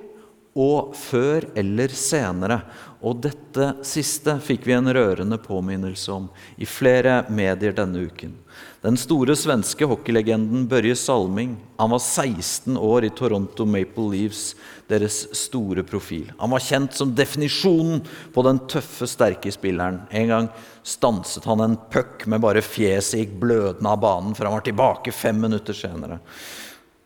og 0.54 0.94
før 0.98 1.48
eller 1.58 1.94
senere. 1.98 2.60
Og 3.04 3.20
dette 3.26 3.66
siste 3.84 4.38
fikk 4.46 4.68
vi 4.70 4.76
en 4.78 4.88
rørende 4.96 5.40
påminnelse 5.42 6.14
om 6.14 6.30
i 6.56 6.68
flere 6.70 7.24
medier 7.34 7.74
denne 7.76 8.06
uken. 8.06 8.38
Den 8.84 9.00
store 9.00 9.36
svenske 9.40 9.88
hockeylegenden 9.90 10.68
Børje 10.72 10.96
Salming 11.00 11.56
han 11.80 11.92
var 11.92 12.00
16 12.04 12.78
år 12.78 13.08
i 13.08 13.12
Toronto 13.16 13.66
Maple 13.66 14.06
Leaves, 14.12 14.54
deres 14.92 15.24
store 15.36 15.84
profil. 15.88 16.30
Han 16.40 16.54
var 16.54 16.64
kjent 16.64 16.96
som 16.96 17.16
definisjonen 17.18 18.04
på 18.36 18.44
den 18.46 18.62
tøffe, 18.70 19.08
sterke 19.10 19.52
spilleren. 19.52 20.04
En 20.12 20.30
gang 20.30 20.52
stanset 20.84 21.48
han 21.50 21.64
en 21.64 21.80
puck 21.92 22.28
med 22.30 22.44
bare 22.44 22.64
fjeset 22.64 23.24
gikk 23.24 23.40
blødende 23.42 23.90
av 23.90 24.04
banen, 24.04 24.36
for 24.38 24.48
han 24.48 24.60
var 24.60 24.68
tilbake 24.68 25.16
fem 25.16 25.42
minutter 25.44 25.76
senere. 25.76 26.20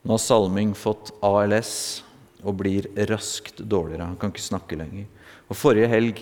Nå 0.03 0.17
har 0.17 0.23
Salming 0.23 0.75
fått 0.77 1.13
ALS 1.25 2.03
og 2.44 2.60
blir 2.62 2.88
raskt 3.10 3.62
dårligere. 3.63 4.08
Han 4.10 4.17
kan 4.20 4.34
ikke 4.34 4.46
snakke 4.46 4.79
lenger. 4.79 5.08
Og 5.48 5.58
Forrige 5.58 5.89
helg 5.91 6.22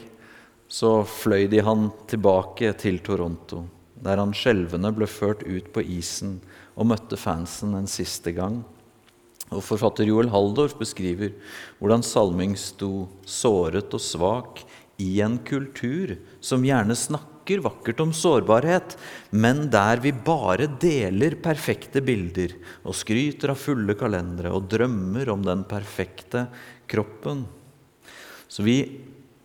så 0.72 1.00
fløy 1.08 1.48
de 1.52 1.62
han 1.66 1.90
tilbake 2.10 2.72
til 2.82 3.02
Toronto, 3.06 3.66
der 4.02 4.22
han 4.22 4.34
skjelvende 4.36 4.92
ble 4.96 5.08
ført 5.10 5.44
ut 5.46 5.72
på 5.74 5.84
isen 5.84 6.40
og 6.76 6.90
møtte 6.92 7.20
fansen 7.20 7.76
en 7.78 7.90
siste 7.90 8.34
gang. 8.36 8.62
Og 9.54 9.62
Forfatter 9.62 10.08
Joel 10.10 10.32
Haldorf 10.34 10.74
beskriver 10.80 11.36
hvordan 11.78 12.04
Salming 12.04 12.56
sto 12.58 13.08
såret 13.30 13.94
og 13.94 14.02
svak 14.02 14.64
i 15.02 15.20
en 15.22 15.38
kultur 15.46 16.16
som 16.44 16.66
gjerne 16.66 16.96
snakker 17.46 17.62
vakkert 17.62 18.00
om 18.00 18.12
sårbarhet, 18.12 18.98
men 19.30 19.70
der 19.70 20.02
vi 20.02 20.12
bare 20.12 20.66
deler 20.82 21.36
perfekte 21.38 22.02
bilder 22.02 22.56
og 22.84 22.96
skryter 22.96 23.52
av 23.52 23.60
fulle 23.60 23.94
kalendere 23.94 24.52
og 24.52 24.68
drømmer 24.68 25.30
om 25.30 25.44
den 25.46 25.64
perfekte 25.64 26.48
kroppen. 26.88 27.46
Så 28.50 28.64
vi 28.64 29.00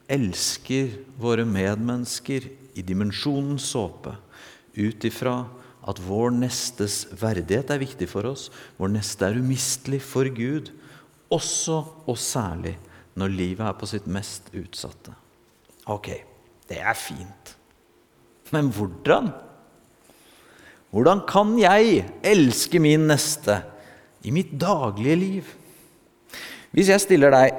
elsker 0.08 0.96
våre 1.20 1.44
medmennesker 1.44 2.48
i 2.74 2.82
dimensjonen 2.82 3.58
såpe 3.58 4.16
ut 4.76 5.04
ifra 5.04 5.44
at 5.84 6.00
vår 6.00 6.32
nestes 6.32 7.06
verdighet 7.12 7.70
er 7.70 7.84
viktig 7.84 8.08
for 8.08 8.24
oss. 8.24 8.48
Vår 8.78 8.94
neste 8.96 9.26
er 9.28 9.36
umistelig 9.36 10.00
for 10.00 10.24
Gud, 10.24 10.72
også 11.28 11.84
og 12.08 12.16
særlig 12.16 12.78
når 13.14 13.28
livet 13.36 13.66
er 13.68 13.76
på 13.76 13.86
sitt 13.86 14.08
mest 14.08 14.48
utsatte. 14.56 15.12
Ok, 15.84 16.14
det 16.68 16.80
er 16.80 16.96
fint. 16.96 17.59
Men 18.54 18.70
hvordan? 18.74 19.30
Hvordan 20.90 21.22
kan 21.28 21.54
jeg 21.60 22.02
elske 22.26 22.80
min 22.82 23.06
neste 23.10 23.60
i 24.26 24.32
mitt 24.34 24.56
daglige 24.58 25.18
liv? 25.18 25.52
Hvis 26.74 26.90
jeg 26.90 27.02
stiller 27.02 27.34
deg 27.34 27.54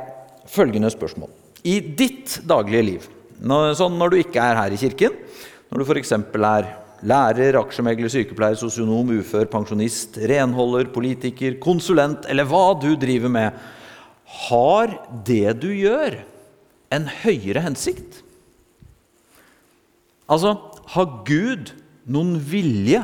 følgende 0.51 0.91
spørsmål 0.91 1.31
i 1.67 1.77
ditt 1.79 2.39
daglige 2.48 2.83
liv, 2.83 3.07
sånn 3.41 3.98
når 4.00 4.12
du 4.12 4.19
ikke 4.21 4.43
er 4.43 4.57
her 4.60 4.74
i 4.74 4.79
kirken, 4.81 5.15
når 5.71 5.81
du 5.81 5.88
f.eks. 5.88 6.12
er 6.12 6.69
lærer, 7.07 7.57
aksjemegler, 7.62 8.12
sykepleier, 8.12 8.57
sosionom, 8.60 9.13
ufør, 9.21 9.48
pensjonist, 9.50 10.19
renholder, 10.29 10.89
politiker, 10.93 11.55
konsulent 11.63 12.27
eller 12.29 12.48
hva 12.50 12.74
du 12.81 12.91
driver 13.00 13.31
med, 13.31 13.62
har 14.48 14.93
det 15.27 15.55
du 15.62 15.69
gjør, 15.75 16.19
en 16.91 17.07
høyere 17.21 17.63
hensikt? 17.63 18.19
Altså, 20.31 20.53
har 20.93 21.21
Gud 21.27 21.73
noen 22.11 22.35
vilje 22.39 23.03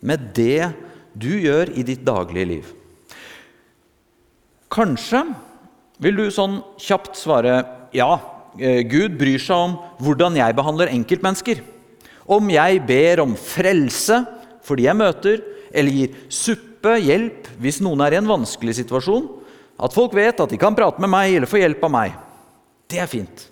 med 0.00 0.30
det 0.36 0.72
du 1.12 1.32
gjør 1.42 1.72
i 1.76 1.84
ditt 1.86 2.04
daglige 2.06 2.48
liv? 2.48 2.70
Kanskje 4.70 5.24
vil 6.00 6.16
du 6.16 6.26
sånn 6.32 6.60
kjapt 6.80 7.18
svare 7.18 7.60
ja, 7.96 8.14
eh, 8.58 8.82
Gud 8.88 9.18
bryr 9.20 9.42
seg 9.42 9.66
om 9.66 9.76
hvordan 10.00 10.38
jeg 10.38 10.56
behandler 10.56 10.92
enkeltmennesker. 10.94 11.60
Om 12.30 12.52
jeg 12.54 12.82
ber 12.86 13.24
om 13.24 13.34
frelse 13.34 14.22
for 14.64 14.78
de 14.78 14.86
jeg 14.86 14.96
møter, 14.96 15.42
eller 15.74 15.94
gir 15.94 16.16
suppe, 16.30 16.96
hjelp, 17.02 17.48
hvis 17.60 17.80
noen 17.84 18.02
er 18.06 18.14
i 18.14 18.20
en 18.20 18.30
vanskelig 18.30 18.78
situasjon, 18.78 19.26
at 19.80 19.94
folk 19.96 20.14
vet 20.16 20.40
at 20.42 20.52
de 20.52 20.58
kan 20.60 20.76
prate 20.76 21.00
med 21.02 21.10
meg 21.12 21.34
eller 21.34 21.50
få 21.50 21.60
hjelp 21.60 21.82
av 21.88 21.92
meg, 21.94 22.14
det 22.90 23.00
er 23.02 23.10
fint. 23.10 23.46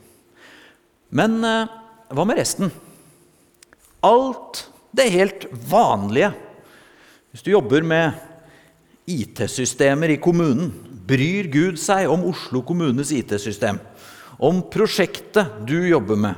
Men 1.10 1.40
eh, 1.44 1.74
hva 2.14 2.24
med 2.28 2.38
resten? 2.40 2.70
Alt 4.04 4.66
det 4.94 5.10
helt 5.10 5.46
vanlige. 5.70 6.32
Hvis 7.32 7.44
du 7.44 7.50
jobber 7.52 7.84
med 7.86 8.18
IT-systemer 9.08 10.12
i 10.14 10.20
kommunen, 10.22 10.70
bryr 11.08 11.48
Gud 11.52 11.78
seg 11.80 12.10
om 12.12 12.26
Oslo 12.28 12.62
kommunes 12.66 13.12
IT-system, 13.14 13.78
om 14.38 14.60
prosjektet 14.70 15.64
du 15.66 15.80
jobber 15.88 16.18
med, 16.20 16.36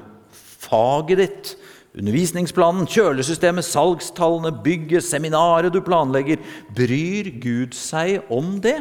faget 0.60 1.20
ditt, 1.20 1.50
undervisningsplanen, 1.98 2.86
kjølesystemet, 2.88 3.66
salgstallene, 3.66 4.52
bygget, 4.62 5.04
seminaret 5.04 5.74
du 5.74 5.80
planlegger. 5.82 6.38
Bryr 6.76 7.32
Gud 7.42 7.74
seg 7.76 8.30
om 8.32 8.58
det? 8.62 8.78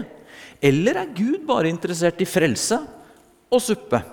Eller 0.62 1.02
er 1.02 1.14
Gud 1.18 1.48
bare 1.50 1.72
interessert 1.72 2.22
i 2.22 2.30
frelse 2.30 2.78
og 3.50 3.64
suppe? 3.64 4.04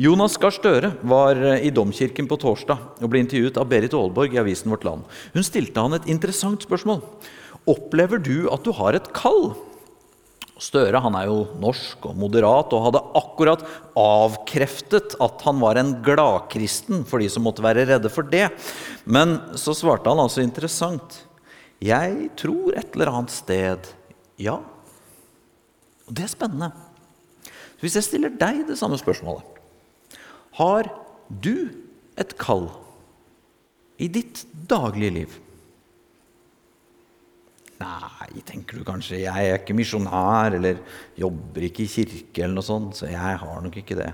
Jonas 0.00 0.38
Gahr 0.40 0.54
Støre 0.56 0.94
var 1.04 1.36
i 1.60 1.68
Domkirken 1.74 2.24
på 2.28 2.38
torsdag 2.40 3.02
og 3.04 3.10
ble 3.12 3.20
intervjuet 3.20 3.58
av 3.60 3.68
Berit 3.68 3.92
Aalborg 3.92 4.32
i 4.32 4.40
avisen 4.40 4.72
Vårt 4.72 4.86
Land. 4.88 5.04
Hun 5.34 5.44
stilte 5.44 5.84
han 5.84 5.92
et 5.98 6.08
interessant 6.08 6.64
spørsmål. 6.64 7.02
Opplever 7.68 8.22
du 8.22 8.48
at 8.48 8.64
du 8.64 8.72
har 8.78 8.96
et 8.96 9.10
kall? 9.12 9.52
Støre 10.62 11.02
han 11.04 11.16
er 11.18 11.28
jo 11.28 11.44
norsk 11.60 12.08
og 12.08 12.16
moderat 12.16 12.72
og 12.72 12.86
hadde 12.86 13.04
akkurat 13.20 13.66
avkreftet 13.98 15.18
at 15.20 15.44
han 15.44 15.60
var 15.60 15.76
en 15.76 15.92
gladkristen 16.06 17.04
for 17.08 17.20
de 17.20 17.28
som 17.32 17.44
måtte 17.44 17.64
være 17.64 17.84
redde 17.92 18.12
for 18.12 18.24
det. 18.24 18.48
Men 19.04 19.42
så 19.60 19.76
svarte 19.76 20.08
han 20.08 20.24
altså 20.24 20.40
interessant. 20.40 21.20
Jeg 21.84 22.30
tror 22.40 22.78
et 22.78 22.96
eller 22.96 23.12
annet 23.12 23.34
sted 23.34 23.92
ja. 24.40 24.56
Og 26.08 26.16
det 26.16 26.24
er 26.24 26.32
spennende. 26.32 26.72
Hvis 27.82 27.98
jeg 27.98 28.08
stiller 28.08 28.32
deg 28.40 28.64
det 28.70 28.80
samme 28.80 28.96
spørsmålet 28.96 29.51
Har 30.58 30.88
du 31.28 31.70
et 32.20 32.34
kall 32.40 32.68
i 34.02 34.08
ditt 34.12 34.44
daglige 34.68 35.14
liv? 35.14 35.38
Nei, 37.82 38.42
tenker 38.46 38.78
du 38.78 38.84
kanskje, 38.86 39.22
jeg 39.24 39.48
er 39.48 39.58
ikke 39.58 39.74
misjonær 39.74 40.54
eller 40.58 40.82
jobber 41.18 41.64
ikke 41.66 41.86
i 41.86 41.90
kirke, 41.90 42.44
eller 42.44 42.60
noe 42.60 42.66
sånt, 42.66 42.98
så 42.98 43.08
jeg 43.10 43.40
har 43.40 43.64
nok 43.64 43.78
ikke 43.80 43.96
det. 43.98 44.10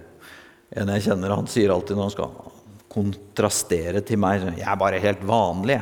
En 0.78 0.92
jeg 0.94 1.08
kjenner, 1.08 1.34
han 1.34 1.50
sier 1.50 1.72
alltid 1.74 1.98
når 1.98 2.08
han 2.08 2.14
skal 2.14 2.54
kontrastere 2.88 4.00
til 4.04 4.20
meg 4.20 4.46
Jeg 4.56 4.64
er 4.64 4.80
bare 4.80 5.00
helt 5.02 5.20
vanlig, 5.26 5.80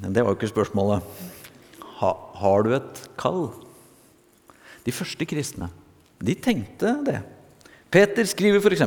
Men 0.00 0.14
det 0.14 0.22
var 0.22 0.32
jo 0.32 0.38
ikke 0.38 0.54
spørsmålet. 0.54 1.02
Ha, 2.00 2.12
har 2.40 2.62
du 2.64 2.74
et 2.76 3.02
kall? 3.20 3.50
De 4.86 4.92
første 4.94 5.26
kristne, 5.28 5.68
de 6.24 6.34
tenkte 6.34 6.94
det. 7.04 7.18
Peter 7.90 8.26
skriver 8.28 8.62
f.eks.: 8.62 8.84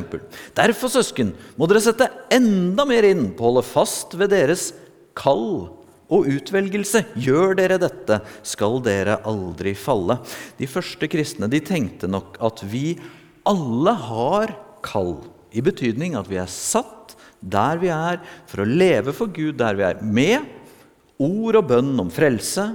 Derfor, 0.55 0.91
søsken, 0.91 1.33
må 1.59 1.67
dere 1.67 1.83
sette 1.83 2.07
enda 2.31 2.85
mer 2.87 3.03
inn 3.07 3.31
på 3.35 3.43
å 3.43 3.49
holde 3.51 3.65
fast 3.67 4.15
ved 4.19 4.31
deres 4.31 4.71
kall 5.17 5.67
og 6.13 6.29
utvelgelse. 6.29 7.03
Gjør 7.19 7.57
dere 7.59 7.79
dette, 7.81 8.21
skal 8.47 8.79
dere 8.85 9.19
aldri 9.27 9.75
falle. 9.75 10.19
De 10.59 10.69
første 10.69 11.09
kristne 11.11 11.49
de 11.51 11.59
tenkte 11.63 12.09
nok 12.11 12.39
at 12.43 12.63
vi 12.69 12.93
alle 13.49 13.95
har 14.07 14.55
kall, 14.85 15.17
i 15.53 15.61
betydning 15.63 16.15
at 16.17 16.29
vi 16.31 16.39
er 16.41 16.49
satt 16.49 17.13
der 17.43 17.79
vi 17.81 17.91
er, 17.91 18.21
for 18.47 18.63
å 18.63 18.69
leve 18.69 19.11
for 19.15 19.31
Gud 19.31 19.59
der 19.59 19.75
vi 19.77 19.85
er, 19.85 19.99
med 19.99 20.47
ord 21.21 21.59
og 21.59 21.67
bønn 21.69 21.91
om 21.99 22.11
frelse, 22.13 22.69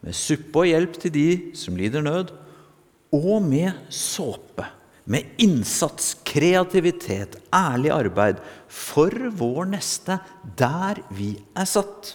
med 0.00 0.16
suppe 0.16 0.62
og 0.62 0.70
hjelp 0.70 0.96
til 1.02 1.12
de 1.14 1.28
som 1.58 1.76
lider 1.76 2.04
nød, 2.04 2.32
og 3.12 3.44
med 3.44 3.76
såpe. 3.92 4.77
Med 5.08 5.40
innsats, 5.40 6.12
kreativitet, 6.28 7.38
ærlig 7.54 7.92
arbeid 7.94 8.40
for 8.68 9.14
vår 9.38 9.70
neste 9.72 10.18
der 10.58 11.00
vi 11.08 11.32
er 11.56 11.68
satt. 11.68 12.12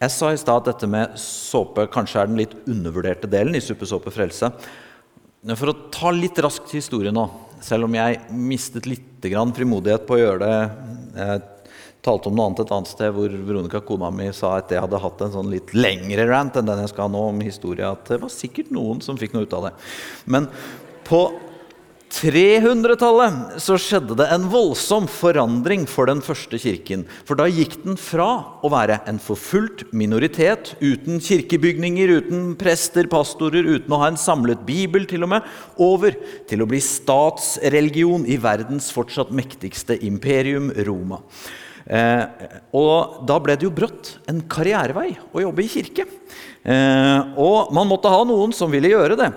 Jeg 0.00 0.14
sa 0.14 0.30
i 0.32 0.38
stad 0.40 0.62
at 0.62 0.70
dette 0.70 0.88
med 0.88 1.18
såpe 1.20 1.84
kanskje 1.92 2.22
er 2.22 2.30
den 2.30 2.38
litt 2.40 2.54
undervurderte 2.70 3.28
delen 3.28 3.58
i 3.58 3.64
Suppesåpe 3.64 4.12
frelse. 4.14 4.48
For 5.58 5.72
å 5.72 5.78
ta 5.92 6.12
litt 6.14 6.38
raskt 6.40 6.72
historie 6.72 7.12
nå, 7.12 7.26
selv 7.60 7.88
om 7.88 7.96
jeg 7.98 8.20
mistet 8.32 8.88
litt 8.88 9.06
frimodighet 9.20 10.06
på 10.08 10.16
å 10.16 10.20
gjøre 10.22 10.40
det 10.40 10.54
Jeg 11.20 11.42
talte 12.04 12.30
om 12.30 12.36
noe 12.36 12.48
annet 12.48 12.64
et 12.64 12.72
annet 12.74 12.90
sted 12.90 13.12
hvor 13.14 13.28
Veronica, 13.28 13.82
kona 13.84 14.10
mi, 14.14 14.30
sa 14.36 14.54
at 14.58 14.72
jeg 14.72 14.82
hadde 14.82 15.02
hatt 15.02 15.26
en 15.26 15.34
sånn 15.36 15.52
litt 15.52 15.74
lengre 15.76 16.26
rant 16.30 16.56
enn 16.56 16.68
den 16.68 16.82
jeg 16.84 16.94
skal 16.94 17.08
ha 17.08 17.12
nå 17.12 17.26
om 17.34 17.44
historie. 17.44 17.86
At 17.86 18.08
det 18.08 18.22
var 18.22 18.32
sikkert 18.32 18.72
noen 18.74 19.04
som 19.04 19.20
fikk 19.20 19.36
noe 19.36 19.48
ut 19.48 19.56
av 19.56 19.68
det. 19.68 19.76
Men 20.30 20.48
på 21.08 21.24
300-tallet 22.10 23.60
så 23.62 23.76
skjedde 23.78 24.16
det 24.18 24.26
en 24.34 24.48
voldsom 24.50 25.06
forandring 25.10 25.84
for 25.88 26.10
den 26.10 26.18
første 26.24 26.58
kirken. 26.58 27.04
For 27.28 27.38
da 27.38 27.46
gikk 27.46 27.76
den 27.84 28.00
fra 28.00 28.28
å 28.66 28.70
være 28.72 28.98
en 29.10 29.20
forfulgt 29.22 29.86
minoritet 29.94 30.72
uten 30.82 31.22
kirkebygninger, 31.22 32.16
uten 32.18 32.50
prester, 32.60 33.06
pastorer, 33.10 33.62
uten 33.76 33.94
å 33.94 34.02
ha 34.02 34.10
en 34.10 34.18
samlet 34.20 34.66
bibel 34.66 35.06
til 35.10 35.26
og 35.26 35.34
med, 35.36 35.48
over 35.78 36.18
til 36.50 36.64
å 36.64 36.68
bli 36.70 36.82
statsreligion 36.82 38.26
i 38.26 38.40
verdens 38.42 38.90
fortsatt 38.94 39.30
mektigste 39.30 40.00
imperium, 40.06 40.72
Roma. 40.88 41.22
Eh, 41.90 42.24
og 42.78 43.24
da 43.26 43.40
ble 43.42 43.56
det 43.58 43.66
jo 43.66 43.74
brått 43.74 44.12
en 44.30 44.44
karrierevei 44.46 45.10
å 45.34 45.42
jobbe 45.42 45.64
i 45.64 45.70
kirke. 45.70 46.06
Eh, 46.62 47.34
og 47.40 47.72
man 47.74 47.88
måtte 47.90 48.12
ha 48.12 48.22
noen 48.28 48.54
som 48.54 48.70
ville 48.70 48.92
gjøre 48.92 49.18
det. 49.18 49.30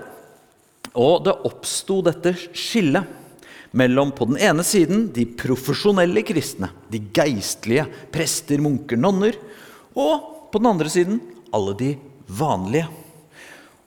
Og 0.94 1.24
det 1.26 1.34
oppsto 1.48 1.98
dette 2.06 2.36
skillet 2.54 3.22
mellom 3.74 4.12
på 4.14 4.28
den 4.30 4.38
ene 4.38 4.62
siden 4.62 5.08
de 5.14 5.26
profesjonelle 5.34 6.22
kristne, 6.26 6.70
de 6.86 7.00
geistlige, 7.16 7.88
prester, 8.14 8.62
munker, 8.62 9.00
nonner, 9.00 9.34
og 9.98 10.50
på 10.52 10.60
den 10.62 10.70
andre 10.70 10.92
siden 10.92 11.18
alle 11.54 11.74
de 11.80 11.90
vanlige. 12.30 12.86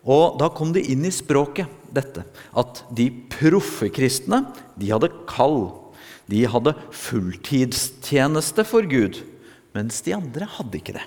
Og 0.07 0.35
da 0.39 0.51
kom 0.51 0.73
det 0.75 0.85
inn 0.91 1.07
i 1.07 1.13
språket, 1.13 1.71
dette, 1.87 2.25
at 2.51 2.81
de 2.91 3.07
proffe 3.31 3.87
kristne 3.95 4.41
de 4.75 4.91
hadde 4.91 5.07
kall. 5.29 5.69
De 6.27 6.43
hadde 6.49 6.75
fulltidstjeneste 6.91 8.65
for 8.67 8.87
Gud, 8.89 9.21
mens 9.75 10.01
de 10.03 10.15
andre 10.17 10.47
hadde 10.57 10.79
ikke 10.79 10.97
det. 10.97 11.05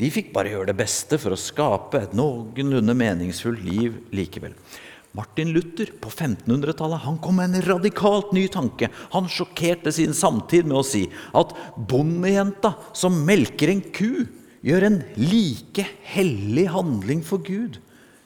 De 0.00 0.08
fikk 0.12 0.32
bare 0.34 0.52
gjøre 0.52 0.72
det 0.72 0.80
beste 0.80 1.18
for 1.20 1.34
å 1.34 1.40
skape 1.40 2.00
et 2.00 2.16
noenlunde 2.16 2.94
meningsfullt 2.98 3.62
liv 3.64 4.00
likevel. 4.14 4.56
Martin 5.12 5.50
Luther 5.52 5.90
på 6.00 6.08
1500-tallet 6.08 7.04
han 7.04 7.18
kom 7.20 7.36
med 7.36 7.52
en 7.52 7.64
radikalt 7.66 8.32
ny 8.32 8.46
tanke. 8.52 8.88
Han 9.12 9.28
sjokkerte 9.28 9.92
sin 9.92 10.16
samtid 10.16 10.64
med 10.68 10.78
å 10.80 10.86
si 10.86 11.04
at 11.36 11.52
bondejenta 11.76 12.72
som 12.96 13.20
melker 13.28 13.74
en 13.74 13.84
ku, 13.92 14.24
gjør 14.64 14.88
en 14.88 14.98
like 15.18 15.84
hellig 16.14 16.68
handling 16.72 17.20
for 17.26 17.44
Gud 17.44 17.80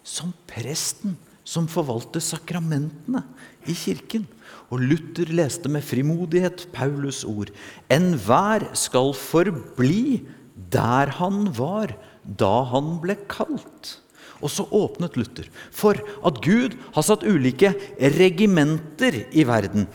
som 0.06 0.30
presten 0.46 1.16
som 1.46 1.66
forvalter 1.70 2.22
sakramentene 2.22 3.22
i 3.66 3.74
kirken. 3.74 4.26
Og 4.72 4.83
Luther 4.83 5.31
leste 5.31 5.70
med 5.70 5.85
frimodighet 5.87 6.66
Paulus 6.74 7.22
ord. 7.29 7.52
Enhver 7.92 8.66
skal 8.79 9.12
forbli 9.16 10.24
der 10.72 11.12
han 11.20 11.46
var 11.55 11.94
da 12.26 12.64
han 12.72 12.96
ble 13.02 13.18
kalt. 13.31 13.96
Og 14.42 14.52
så 14.52 14.66
åpnet 14.74 15.16
Luther 15.16 15.48
for 15.72 15.96
at 15.96 16.42
Gud 16.44 16.76
har 16.96 17.07
satt 17.07 17.24
ulike 17.24 17.72
regimenter 18.18 19.22
i 19.33 19.46
verden. 19.48 19.87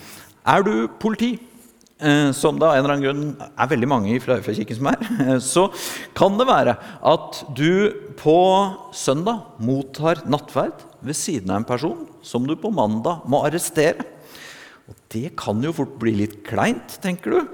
Er 0.47 0.65
du 0.65 0.87
politi, 1.01 1.35
som 2.33 2.57
det 2.57 2.65
av 2.65 2.73
en 2.73 2.81
eller 2.81 2.95
annen 2.95 3.03
grunn 3.05 3.51
er 3.53 3.69
veldig 3.69 3.89
mange 3.89 4.15
i 4.15 4.21
Flaufjellkirken 4.21 4.79
som 4.79 4.87
er, 4.89 5.03
eh, 5.27 5.35
så 5.37 5.67
kan 6.17 6.39
det 6.39 6.47
være 6.49 6.73
at 7.11 7.43
du 7.57 7.93
på 8.17 8.37
søndag 8.97 9.61
mottar 9.61 10.23
nattverd 10.25 10.81
ved 11.05 11.17
siden 11.17 11.53
av 11.53 11.61
en 11.61 11.69
person 11.69 12.07
som 12.25 12.47
du 12.49 12.55
på 12.57 12.73
mandag 12.73 13.27
må 13.29 13.43
arrestere. 13.45 14.07
Og 14.91 14.97
Det 15.11 15.31
kan 15.39 15.61
jo 15.63 15.71
fort 15.75 15.93
bli 16.01 16.13
litt 16.19 16.41
kleint, 16.47 16.99
tenker 17.03 17.37
du, 17.37 17.51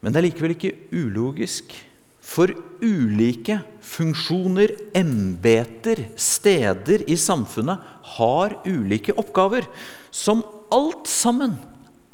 men 0.00 0.14
det 0.14 0.20
er 0.20 0.28
likevel 0.28 0.54
ikke 0.54 0.76
ulogisk. 0.94 1.74
For 2.22 2.52
ulike 2.84 3.56
funksjoner, 3.82 4.70
embeter, 4.94 6.04
steder 6.14 7.02
i 7.10 7.16
samfunnet 7.18 7.82
har 8.14 8.54
ulike 8.68 9.16
oppgaver 9.18 9.66
som 10.14 10.44
alt 10.70 11.10
sammen 11.10 11.56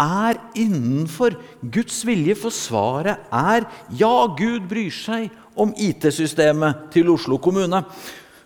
er 0.01 0.39
innenfor 0.57 1.37
Guds 1.61 2.01
vilje. 2.09 2.37
For 2.39 2.55
svaret 2.55 3.29
er 3.29 3.67
ja, 3.93 4.15
Gud 4.39 4.69
bryr 4.71 4.95
seg 4.95 5.29
om 5.57 5.75
IT-systemet 5.77 6.89
til 6.97 7.13
Oslo 7.13 7.39
kommune. 7.43 7.83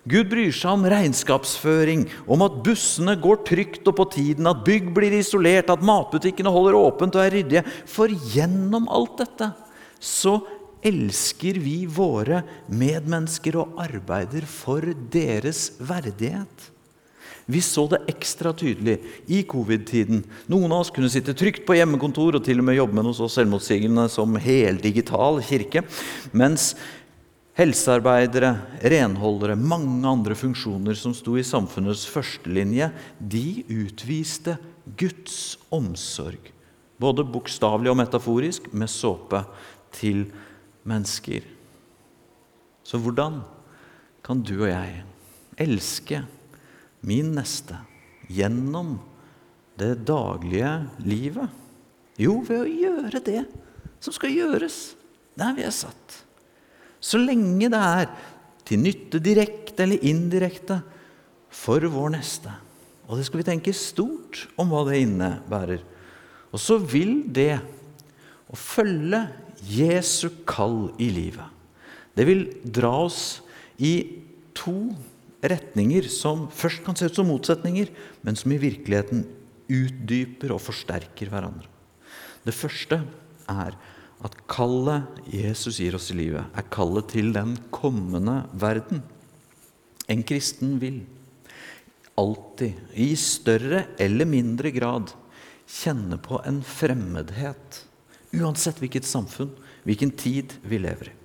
Gud 0.08 0.30
bryr 0.30 0.52
seg 0.56 0.78
om 0.78 0.86
regnskapsføring, 0.88 2.06
om 2.24 2.40
at 2.46 2.62
bussene 2.64 3.18
går 3.20 3.42
trygt 3.48 3.90
og 3.90 3.98
på 3.98 4.06
tiden, 4.14 4.48
at 4.48 4.62
bygg 4.64 4.88
blir 4.96 5.12
isolert, 5.18 5.68
at 5.68 5.84
matbutikkene 5.84 6.52
holder 6.52 6.78
åpent 6.78 7.18
og 7.18 7.26
er 7.26 7.36
ryddige. 7.36 7.64
For 7.84 8.08
gjennom 8.32 8.88
alt 8.88 9.20
dette 9.20 9.52
så 10.00 10.38
elsker 10.80 11.60
vi 11.60 11.84
våre 11.84 12.40
medmennesker 12.72 13.60
og 13.60 13.80
arbeider 13.84 14.48
for 14.48 14.84
deres 15.12 15.74
verdighet. 15.84 16.70
Vi 17.50 17.60
så 17.64 17.86
det 17.90 18.04
ekstra 18.12 18.52
tydelig 18.54 19.00
i 19.26 19.40
covid-tiden. 19.48 20.22
Noen 20.52 20.70
av 20.70 20.84
oss 20.84 20.92
kunne 20.94 21.10
sitte 21.10 21.34
trygt 21.34 21.64
på 21.66 21.74
hjemmekontor 21.74 22.38
og 22.38 22.44
til 22.46 22.62
og 22.62 22.68
med 22.68 22.78
jobbe 22.78 22.94
med 22.94 23.08
noe 23.08 23.16
så 23.16 23.26
selvmotsigende 23.32 24.06
som 24.12 24.38
heldigital 24.38 25.40
kirke. 25.42 25.82
Mens 26.30 26.72
helsearbeidere, 27.60 28.54
renholdere, 28.88 29.56
mange 29.56 30.08
andre 30.08 30.36
funksjoner 30.38 30.96
som 30.96 31.12
sto 31.16 31.36
i 31.36 31.44
samfunnets 31.44 32.06
førstelinje, 32.08 32.88
de 33.20 33.62
utviste 33.68 34.56
Guds 34.96 35.58
omsorg. 35.72 36.40
Både 37.00 37.24
bokstavelig 37.24 37.92
og 37.92 37.98
metaforisk 38.00 38.70
med 38.72 38.88
såpe 38.92 39.42
til 39.96 40.24
mennesker. 40.88 41.44
Så 42.84 43.00
hvordan 43.00 43.42
kan 44.24 44.40
du 44.44 44.54
og 44.62 44.70
jeg 44.70 45.02
elske 45.60 46.22
min 47.04 47.34
neste 47.36 47.76
gjennom 48.32 48.96
det 49.80 49.98
daglige 50.08 50.72
livet? 51.04 51.52
Jo, 52.20 52.40
ved 52.44 52.64
å 52.64 52.72
gjøre 52.88 53.22
det 53.24 53.44
som 54.00 54.16
skal 54.16 54.32
gjøres 54.32 54.80
der 55.40 55.54
vi 55.56 55.64
er 55.64 55.76
satt. 55.76 56.24
Så 57.00 57.20
lenge 57.20 57.70
det 57.72 57.80
er 57.80 58.10
til 58.68 58.82
nytte 58.84 59.20
direkte 59.24 59.84
eller 59.86 60.04
indirekte 60.06 60.80
for 61.50 61.82
vår 61.90 62.12
neste. 62.14 62.52
Og 63.10 63.18
det 63.18 63.26
skal 63.26 63.40
vi 63.40 63.48
tenke 63.48 63.74
stort 63.74 64.44
om 64.60 64.70
hva 64.70 64.84
det 64.86 65.00
innebærer. 65.02 65.82
Og 66.54 66.62
så 66.62 66.78
vil 66.78 67.24
det 67.26 67.56
å 68.50 68.58
følge 68.58 69.24
Jesu 69.66 70.30
kall 70.48 70.92
i 71.02 71.10
livet, 71.12 71.46
det 72.16 72.24
vil 72.26 72.46
dra 72.64 72.90
oss 73.04 73.40
i 73.78 73.92
to 74.56 74.90
retninger 75.46 76.08
som 76.12 76.48
først 76.52 76.82
kan 76.84 76.96
se 76.98 77.06
ut 77.08 77.16
som 77.16 77.28
motsetninger, 77.30 77.90
men 78.26 78.36
som 78.36 78.52
i 78.52 78.60
virkeligheten 78.60 79.22
utdyper 79.70 80.52
og 80.52 80.62
forsterker 80.64 81.30
hverandre. 81.30 81.68
Det 82.44 82.56
første 82.56 82.98
er 83.48 83.76
at 84.24 84.36
kallet 84.50 85.20
Jesus 85.32 85.78
gir 85.80 85.96
oss 85.96 86.10
i 86.12 86.18
livet, 86.18 86.44
er 86.52 86.68
kallet 86.72 87.08
til 87.14 87.32
den 87.32 87.56
kommende 87.72 88.42
verden. 88.52 89.02
En 90.10 90.24
kristen 90.26 90.76
vil 90.82 91.02
alltid, 92.20 92.76
i 92.92 93.14
større 93.16 93.86
eller 94.00 94.28
mindre 94.28 94.72
grad, 94.74 95.14
kjenne 95.70 96.18
på 96.20 96.40
en 96.46 96.60
fremmedhet. 96.66 97.84
Uansett 98.36 98.82
hvilket 98.82 99.08
samfunn, 99.08 99.54
hvilken 99.86 100.12
tid 100.18 100.52
vi 100.66 100.82
lever 100.82 101.12
i. 101.12 101.16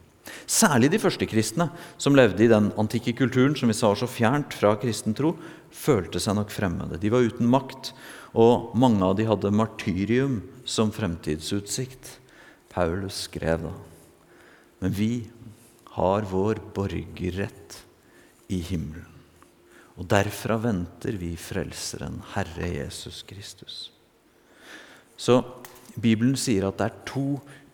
Særlig 0.50 0.90
de 0.94 1.02
første 1.02 1.26
kristne, 1.30 1.68
som 2.02 2.16
levde 2.18 2.46
i 2.46 2.50
den 2.50 2.72
antikke 2.82 3.14
kulturen 3.18 3.56
som 3.58 3.70
vi 3.70 3.76
sa 3.78 3.92
var 3.92 4.00
så 4.00 4.10
fjernt 4.10 4.56
fra 4.58 4.74
kristen 4.82 5.14
tro, 5.18 5.36
følte 5.74 6.22
seg 6.22 6.38
nok 6.38 6.54
fremmede. 6.54 7.00
De 7.02 7.12
var 7.14 7.26
uten 7.26 7.50
makt, 7.50 7.92
og 8.34 8.74
mange 8.78 9.06
av 9.06 9.16
de 9.20 9.28
hadde 9.30 9.54
martyrium 9.54 10.40
som 10.66 10.94
fremtidsutsikt. 10.96 12.16
Paulus 12.76 13.26
skrev 13.30 13.64
da. 13.70 13.74
Men 14.84 14.94
vi 14.94 15.12
har 15.96 16.28
vår 16.28 16.60
borgerrett 16.76 17.82
i 18.52 18.60
himmelen. 18.60 19.12
Og 19.96 20.08
derfra 20.12 20.58
venter 20.60 21.16
vi 21.16 21.32
Frelseren, 21.40 22.20
Herre 22.34 22.68
Jesus 22.68 23.22
Kristus. 23.24 23.76
Så 25.16 25.40
Bibelen 25.96 26.36
sier 26.36 26.68
at 26.68 26.82
det 26.82 26.90
er 26.90 26.98
to 27.08 27.28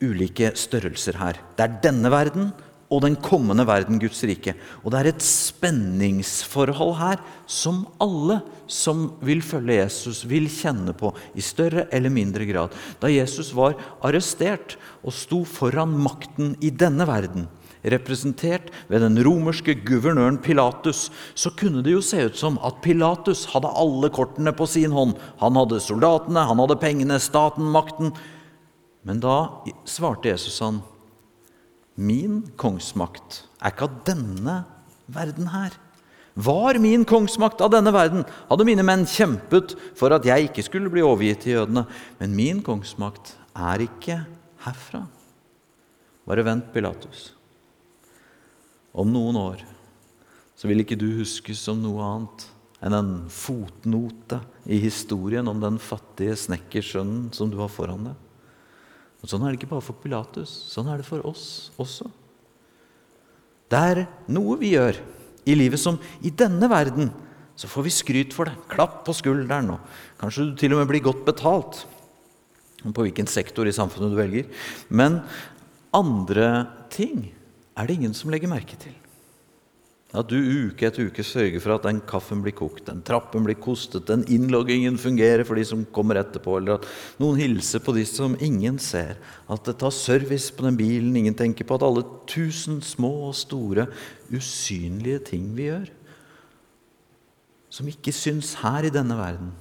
ulike 0.05 0.51
størrelser 0.57 1.17
her. 1.17 1.39
Det 1.57 1.65
er 1.65 1.79
denne 1.81 2.11
verden 2.13 2.51
og 2.91 3.05
den 3.05 3.15
kommende 3.23 3.63
verden, 3.67 3.99
Guds 4.01 4.19
rike. 4.27 4.53
Og 4.83 4.91
det 4.91 4.99
er 4.99 5.09
et 5.13 5.23
spenningsforhold 5.23 6.97
her 6.99 7.21
som 7.47 7.85
alle 8.03 8.41
som 8.71 9.07
vil 9.23 9.39
følge 9.43 9.79
Jesus, 9.79 10.25
vil 10.27 10.49
kjenne 10.51 10.93
på 10.97 11.13
i 11.35 11.43
større 11.43 11.87
eller 11.95 12.11
mindre 12.13 12.47
grad. 12.49 12.75
Da 12.99 13.11
Jesus 13.11 13.53
var 13.55 13.79
arrestert 14.03 14.75
og 15.01 15.15
sto 15.15 15.41
foran 15.47 15.95
makten 16.03 16.57
i 16.59 16.71
denne 16.71 17.07
verden, 17.07 17.47
representert 17.81 18.69
ved 18.91 19.01
den 19.01 19.17
romerske 19.25 19.73
guvernøren 19.87 20.37
Pilatus, 20.43 21.07
så 21.33 21.49
kunne 21.57 21.81
det 21.85 21.95
jo 21.95 22.03
se 22.05 22.27
ut 22.27 22.37
som 22.37 22.59
at 22.61 22.83
Pilatus 22.83 23.47
hadde 23.55 23.71
alle 23.71 24.11
kortene 24.13 24.53
på 24.53 24.67
sin 24.69 24.93
hånd. 24.93 25.15
Han 25.41 25.57
hadde 25.57 25.81
soldatene, 25.81 26.45
han 26.45 26.61
hadde 26.61 26.79
pengene, 26.81 27.17
staten, 27.23 27.71
makten. 27.73 28.13
Men 29.07 29.23
da 29.23 29.63
svarte 29.89 30.29
Jesus 30.29 30.59
han, 30.61 30.83
'Min 31.95 32.51
kongsmakt 32.57 33.45
er 33.61 33.73
ikke 33.73 33.87
av 33.89 34.03
denne 34.07 34.63
verden 35.07 35.51
her.' 35.51 35.77
Var 36.33 36.79
min 36.79 37.03
kongsmakt 37.03 37.59
av 37.59 37.73
denne 37.73 37.91
verden, 37.91 38.23
hadde 38.47 38.65
mine 38.65 38.85
menn 38.87 39.03
kjempet 39.03 39.73
for 39.99 40.15
at 40.15 40.23
jeg 40.23 40.47
ikke 40.47 40.63
skulle 40.63 40.91
bli 40.91 41.03
overgitt 41.03 41.43
til 41.43 41.57
jødene. 41.57 41.83
Men 42.21 42.37
min 42.37 42.61
kongsmakt 42.63 43.33
er 43.51 43.83
ikke 43.83 44.21
herfra. 44.63 45.03
Bare 46.23 46.45
vent, 46.47 46.71
Pilatus. 46.71 47.33
Om 48.95 49.11
noen 49.11 49.35
år 49.39 49.65
så 50.55 50.69
vil 50.69 50.83
ikke 50.83 50.99
du 50.99 51.09
huskes 51.17 51.59
som 51.65 51.83
noe 51.83 51.99
annet 52.05 52.47
enn 52.81 52.95
en 52.95 53.13
fotnote 53.31 54.39
i 54.71 54.79
historien 54.81 55.47
om 55.51 55.59
den 55.61 55.79
fattige 55.81 56.37
snekkersønnen 56.39 57.29
som 57.35 57.51
du 57.51 57.59
har 57.61 57.71
foran 57.71 58.11
deg. 58.11 58.30
Og 59.21 59.29
Sånn 59.29 59.43
er 59.45 59.53
det 59.53 59.61
ikke 59.61 59.71
bare 59.75 59.85
for 59.85 59.97
Pilatus, 60.01 60.49
sånn 60.71 60.89
er 60.89 61.01
det 61.01 61.05
for 61.07 61.21
oss 61.29 61.69
også. 61.81 62.09
Det 63.71 63.81
er 63.91 64.05
noe 64.33 64.57
vi 64.59 64.73
gjør 64.73 64.97
i 65.47 65.55
livet 65.55 65.79
som 65.81 65.99
i 66.25 66.33
denne 66.33 66.67
verden 66.69 67.11
så 67.61 67.69
får 67.69 67.85
vi 67.85 67.93
skryt 67.93 68.33
for 68.33 68.49
det. 68.49 68.55
Klapp 68.71 69.03
på 69.05 69.13
skulderen, 69.13 69.75
og 69.75 70.21
kanskje 70.21 70.47
du 70.49 70.55
til 70.57 70.73
og 70.73 70.81
med 70.81 70.89
blir 70.89 71.03
godt 71.05 71.21
betalt. 71.27 71.83
På 72.81 73.05
hvilken 73.05 73.29
sektor 73.29 73.69
i 73.69 73.75
samfunnet 73.75 74.09
du 74.09 74.17
velger. 74.17 74.47
Men 74.89 75.19
andre 75.93 76.65
ting 76.89 77.27
er 77.77 77.85
det 77.85 77.99
ingen 77.99 78.15
som 78.17 78.33
legger 78.33 78.49
merke 78.49 78.79
til. 78.81 78.95
At 80.11 80.27
du 80.27 80.35
uke 80.35 80.89
etter 80.89 81.07
uke 81.07 81.23
sørger 81.23 81.61
for 81.63 81.77
at 81.77 81.85
den 81.87 82.01
kaffen 82.03 82.41
blir 82.43 82.51
kokt, 82.51 82.83
den 82.89 82.99
trappen 83.07 83.45
blir 83.45 83.55
kostet, 83.63 84.09
den 84.09 84.25
innloggingen 84.27 84.97
fungerer 84.99 85.45
for 85.47 85.55
de 85.55 85.63
som 85.67 85.85
kommer 85.95 86.19
etterpå, 86.19 86.57
eller 86.59 86.81
at 86.81 86.87
noen 87.21 87.39
hilser 87.39 87.79
på 87.83 87.95
de 87.95 88.03
som 88.07 88.35
ingen 88.43 88.75
ser. 88.83 89.15
At 89.47 89.63
det 89.69 89.77
tar 89.79 89.93
service 89.95 90.51
på 90.51 90.65
den 90.67 90.75
bilen 90.79 91.15
ingen 91.15 91.37
tenker 91.39 91.63
på. 91.63 91.77
At 91.79 91.85
alle 91.87 92.03
tusen 92.27 92.81
små 92.83 93.29
og 93.29 93.37
store 93.39 93.87
usynlige 94.27 95.21
ting 95.31 95.47
vi 95.55 95.69
gjør, 95.69 95.87
som 97.71 97.87
ikke 97.87 98.11
syns 98.11 98.57
her 98.59 98.83
i 98.83 98.91
denne 98.91 99.15
verden. 99.15 99.53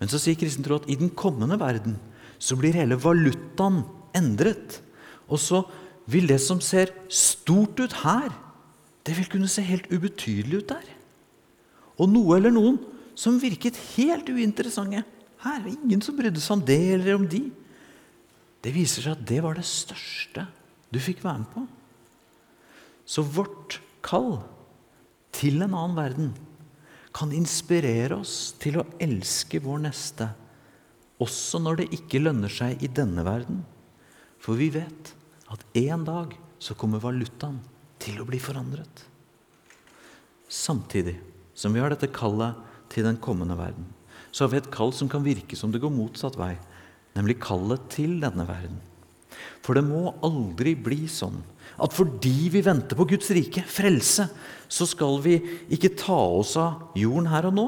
Men 0.00 0.08
så 0.08 0.16
sier 0.20 0.38
kristen 0.40 0.64
tro 0.64 0.78
at 0.80 0.88
i 0.88 0.96
den 0.96 1.12
kommende 1.12 1.58
verden 1.60 1.98
så 2.40 2.56
blir 2.56 2.76
hele 2.76 2.96
valutaen 2.96 3.82
endret. 4.16 4.80
Og 5.28 5.36
så 5.40 5.60
vil 6.08 6.24
det 6.28 6.40
som 6.40 6.56
ser 6.64 6.92
stort 7.12 7.76
ut 7.80 8.00
her, 8.00 8.32
det 9.04 9.16
vil 9.18 9.28
kunne 9.28 9.50
se 9.52 9.64
helt 9.64 9.90
ubetydelig 9.92 10.62
ut 10.62 10.72
der. 10.72 10.86
Og 12.00 12.08
noe 12.10 12.38
eller 12.38 12.54
noen 12.54 12.78
som 13.18 13.36
virket 13.40 13.78
helt 13.94 14.30
uinteressante. 14.32 15.04
Her 15.44 15.60
er 15.60 15.74
ingen 15.74 16.02
som 16.02 16.16
brydde 16.16 16.40
seg 16.42 16.56
om 16.56 16.64
det 16.66 16.80
eller 16.96 17.18
om 17.18 17.26
de. 17.30 17.44
Det 18.64 18.72
viser 18.74 19.04
seg 19.04 19.18
at 19.18 19.26
det 19.28 19.42
var 19.44 19.58
det 19.58 19.66
største 19.68 20.46
du 20.94 21.00
fikk 21.02 21.20
være 21.24 21.42
med 21.42 21.50
på. 21.52 21.64
Så 23.04 23.24
vårt 23.26 23.78
kall 24.04 24.38
til 25.34 25.60
en 25.60 25.74
annen 25.74 25.98
verden 25.98 26.32
kan 27.14 27.34
inspirere 27.34 28.16
oss 28.16 28.54
til 28.62 28.80
å 28.80 28.86
elske 29.02 29.60
vår 29.62 29.84
neste, 29.84 30.30
også 31.22 31.60
når 31.62 31.82
det 31.82 31.90
ikke 31.98 32.22
lønner 32.22 32.50
seg 32.50 32.80
i 32.82 32.90
denne 32.90 33.22
verden. 33.26 33.60
For 34.42 34.58
vi 34.58 34.70
vet 34.74 35.12
at 35.52 35.62
en 35.78 36.06
dag 36.08 36.34
så 36.62 36.74
kommer 36.78 37.02
valutaen 37.02 37.60
til 38.04 38.20
å 38.20 38.28
bli 38.28 38.40
forandret. 38.42 39.04
Samtidig 40.48 41.16
som 41.56 41.74
vi 41.74 41.82
har 41.82 41.92
dette 41.92 42.12
kallet 42.12 42.58
til 42.92 43.06
den 43.06 43.18
kommende 43.22 43.56
verden, 43.58 43.86
så 44.34 44.44
har 44.44 44.52
vi 44.52 44.60
et 44.60 44.72
kall 44.74 44.92
som 44.94 45.08
kan 45.10 45.24
virke 45.24 45.56
som 45.58 45.72
det 45.72 45.80
går 45.82 45.92
motsatt 45.94 46.36
vei, 46.38 46.54
nemlig 47.14 47.40
kallet 47.42 47.82
til 47.94 48.18
denne 48.22 48.46
verden. 48.48 48.80
For 49.64 49.78
det 49.78 49.84
må 49.86 50.12
aldri 50.26 50.74
bli 50.78 51.04
sånn 51.10 51.40
at 51.80 51.94
fordi 51.94 52.50
vi 52.52 52.62
venter 52.62 52.98
på 52.98 53.06
Guds 53.10 53.30
rike, 53.34 53.64
frelse, 53.66 54.28
så 54.70 54.86
skal 54.86 55.18
vi 55.24 55.38
ikke 55.74 55.94
ta 55.98 56.18
oss 56.38 56.54
av 56.60 56.94
jorden 56.98 57.30
her 57.32 57.48
og 57.48 57.56
nå. 57.56 57.66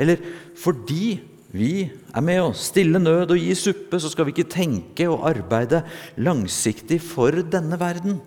Eller 0.00 0.22
fordi 0.56 1.18
vi 1.52 1.90
er 1.90 2.24
med 2.24 2.40
å 2.40 2.54
stille 2.56 3.00
nød 3.02 3.34
og 3.34 3.40
gi 3.40 3.56
suppe, 3.58 3.98
så 4.00 4.08
skal 4.12 4.28
vi 4.28 4.36
ikke 4.36 4.52
tenke 4.52 5.08
og 5.10 5.26
arbeide 5.28 5.82
langsiktig 6.22 7.00
for 7.02 7.34
denne 7.42 7.76
verden. 7.80 8.20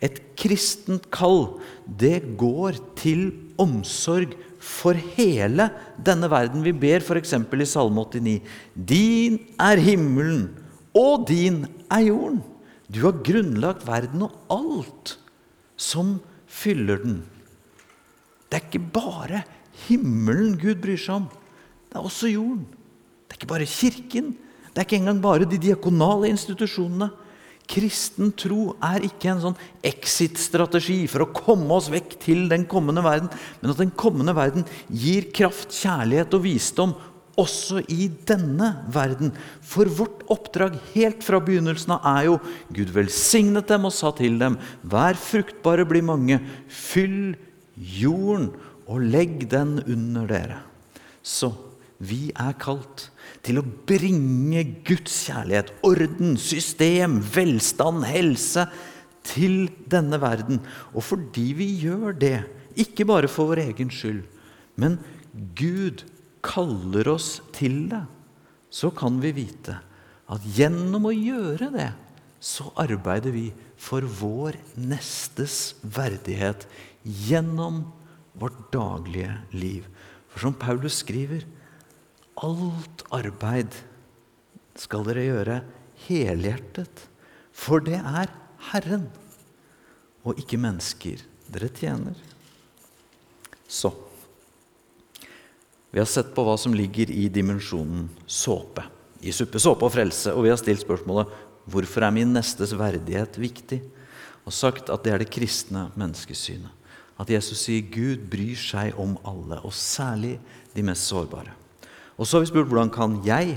Et 0.00 0.16
kristent 0.38 1.10
kall, 1.12 1.60
det 1.84 2.36
går 2.40 2.78
til 2.96 3.28
omsorg 3.60 4.32
for 4.60 4.96
hele 5.16 5.68
denne 6.00 6.28
verden. 6.32 6.64
Vi 6.64 6.72
ber 6.72 7.04
f.eks. 7.04 7.34
i 7.36 7.68
Salme 7.68 8.04
89.: 8.04 8.40
Din 8.74 9.38
er 9.60 9.80
himmelen, 9.80 10.48
og 10.96 11.28
din 11.28 11.66
er 11.90 12.08
jorden. 12.08 12.40
Du 12.90 13.04
har 13.06 13.22
grunnlagt 13.22 13.86
verden 13.86 14.24
og 14.26 14.32
alt 14.50 15.16
som 15.76 16.18
fyller 16.50 16.98
den. 17.04 17.20
Det 18.50 18.58
er 18.58 18.66
ikke 18.66 18.92
bare 18.92 19.44
himmelen 19.86 20.56
Gud 20.58 20.80
bryr 20.82 20.98
seg 20.98 21.20
om. 21.22 21.28
Det 21.90 21.98
er 21.98 22.06
også 22.06 22.32
jorden. 22.32 22.64
Det 23.28 23.36
er 23.36 23.40
ikke 23.40 23.52
bare 23.52 23.68
kirken. 23.70 24.32
Det 24.70 24.78
er 24.78 24.86
ikke 24.88 24.98
engang 24.98 25.22
bare 25.22 25.46
de 25.46 25.58
diakonale 25.58 26.32
institusjonene. 26.32 27.10
Kristen 27.70 28.32
tro 28.34 28.72
er 28.82 29.04
ikke 29.06 29.30
en 29.30 29.42
sånn 29.44 29.60
exit-strategi 29.86 31.04
for 31.10 31.22
å 31.22 31.30
komme 31.34 31.70
oss 31.76 31.90
vekk 31.92 32.16
til 32.24 32.48
den 32.50 32.64
kommende 32.70 33.04
verden, 33.04 33.30
men 33.60 33.72
at 33.72 33.78
den 33.78 33.92
kommende 33.94 34.34
verden 34.34 34.66
gir 34.90 35.28
kraft, 35.34 35.70
kjærlighet 35.76 36.34
og 36.34 36.44
visdom 36.48 36.96
også 37.40 37.82
i 37.92 38.08
denne 38.26 38.72
verden. 38.92 39.30
For 39.62 39.88
vårt 40.00 40.24
oppdrag 40.32 40.78
helt 40.94 41.22
fra 41.24 41.40
begynnelsen 41.42 41.94
av 41.96 42.08
er 42.10 42.26
jo 42.28 42.40
Gud 42.74 42.90
velsignet 42.96 43.70
dem 43.70 43.86
og 43.88 43.94
sa 43.94 44.12
til 44.18 44.40
dem, 44.40 44.58
vær 44.82 45.18
fruktbare, 45.18 45.86
bli 45.88 46.02
mange, 46.04 46.40
fyll 46.66 47.36
jorden 47.76 48.50
og 48.90 49.06
legg 49.12 49.46
den 49.50 49.78
under 49.86 50.26
dere. 50.28 50.60
Så 51.22 51.52
vi 52.00 52.30
er 52.34 52.56
kalt 52.58 53.10
til 53.46 53.60
å 53.60 53.66
bringe 53.88 54.62
Guds 54.86 55.14
kjærlighet, 55.26 55.72
orden, 55.86 56.36
system, 56.40 57.18
velstand, 57.34 58.04
helse 58.08 58.66
til 59.26 59.68
denne 59.90 60.20
verden. 60.22 60.62
Og 60.94 61.04
fordi 61.06 61.50
vi 61.58 61.68
gjør 61.84 62.16
det, 62.20 62.38
ikke 62.80 63.06
bare 63.08 63.30
for 63.30 63.50
vår 63.50 63.64
egen 63.68 63.90
skyld, 63.92 64.22
men 64.80 64.98
Gud 65.58 66.04
kaller 66.44 67.10
oss 67.12 67.38
til 67.56 67.84
det, 67.90 68.04
så 68.70 68.92
kan 68.94 69.18
vi 69.22 69.34
vite 69.34 69.80
at 70.30 70.44
gjennom 70.56 71.08
å 71.10 71.14
gjøre 71.14 71.70
det, 71.74 71.90
så 72.40 72.70
arbeider 72.80 73.34
vi 73.34 73.48
for 73.80 74.04
vår 74.04 74.56
nestes 74.78 75.74
verdighet 75.82 76.64
gjennom 77.04 77.82
vårt 78.38 78.70
daglige 78.72 79.34
liv. 79.52 79.88
For 80.30 80.46
som 80.46 80.56
Paulus 80.56 81.00
skriver 81.02 81.44
Alt 82.40 83.04
arbeid 83.12 83.74
skal 84.80 85.04
dere 85.04 85.26
gjøre 85.26 85.56
helhjertet, 86.06 87.02
for 87.52 87.84
det 87.84 87.98
er 87.98 88.30
Herren 88.70 89.08
og 90.24 90.38
ikke 90.40 90.60
mennesker 90.60 91.20
dere 91.50 91.68
tjener. 91.74 92.16
Så 93.68 93.92
Vi 95.90 95.98
har 95.98 96.06
sett 96.06 96.28
på 96.36 96.44
hva 96.46 96.52
som 96.54 96.70
ligger 96.70 97.10
i 97.10 97.24
dimensjonen 97.34 98.04
såpe. 98.22 98.84
I 99.26 99.32
suppe, 99.34 99.58
såpe 99.58 99.88
og 99.88 99.90
frelse. 99.90 100.30
Og 100.30 100.44
vi 100.46 100.52
har 100.52 100.58
stilt 100.60 100.84
spørsmålet 100.84 101.32
hvorfor 101.66 102.06
er 102.06 102.14
min 102.14 102.30
nestes 102.30 102.76
verdighet 102.78 103.34
viktig? 103.42 103.80
Og 104.46 104.54
sagt 104.54 104.86
at 104.94 105.02
det 105.02 105.12
er 105.12 105.24
det 105.24 105.32
kristne 105.34 105.88
menneskesynet. 105.98 106.70
At 107.18 107.32
Jesus 107.34 107.66
sier 107.66 107.90
Gud 107.90 108.22
bryr 108.30 108.54
seg 108.54 108.94
om 109.02 109.16
alle, 109.26 109.58
og 109.66 109.74
særlig 109.74 110.36
de 110.76 110.86
mest 110.86 111.10
sårbare. 111.10 111.58
Og 112.20 112.28
så 112.28 112.36
har 112.36 112.44
vi 112.44 112.50
spurt 112.52 112.68
hvordan 112.68 112.92
kan 112.92 113.16
jeg 113.24 113.56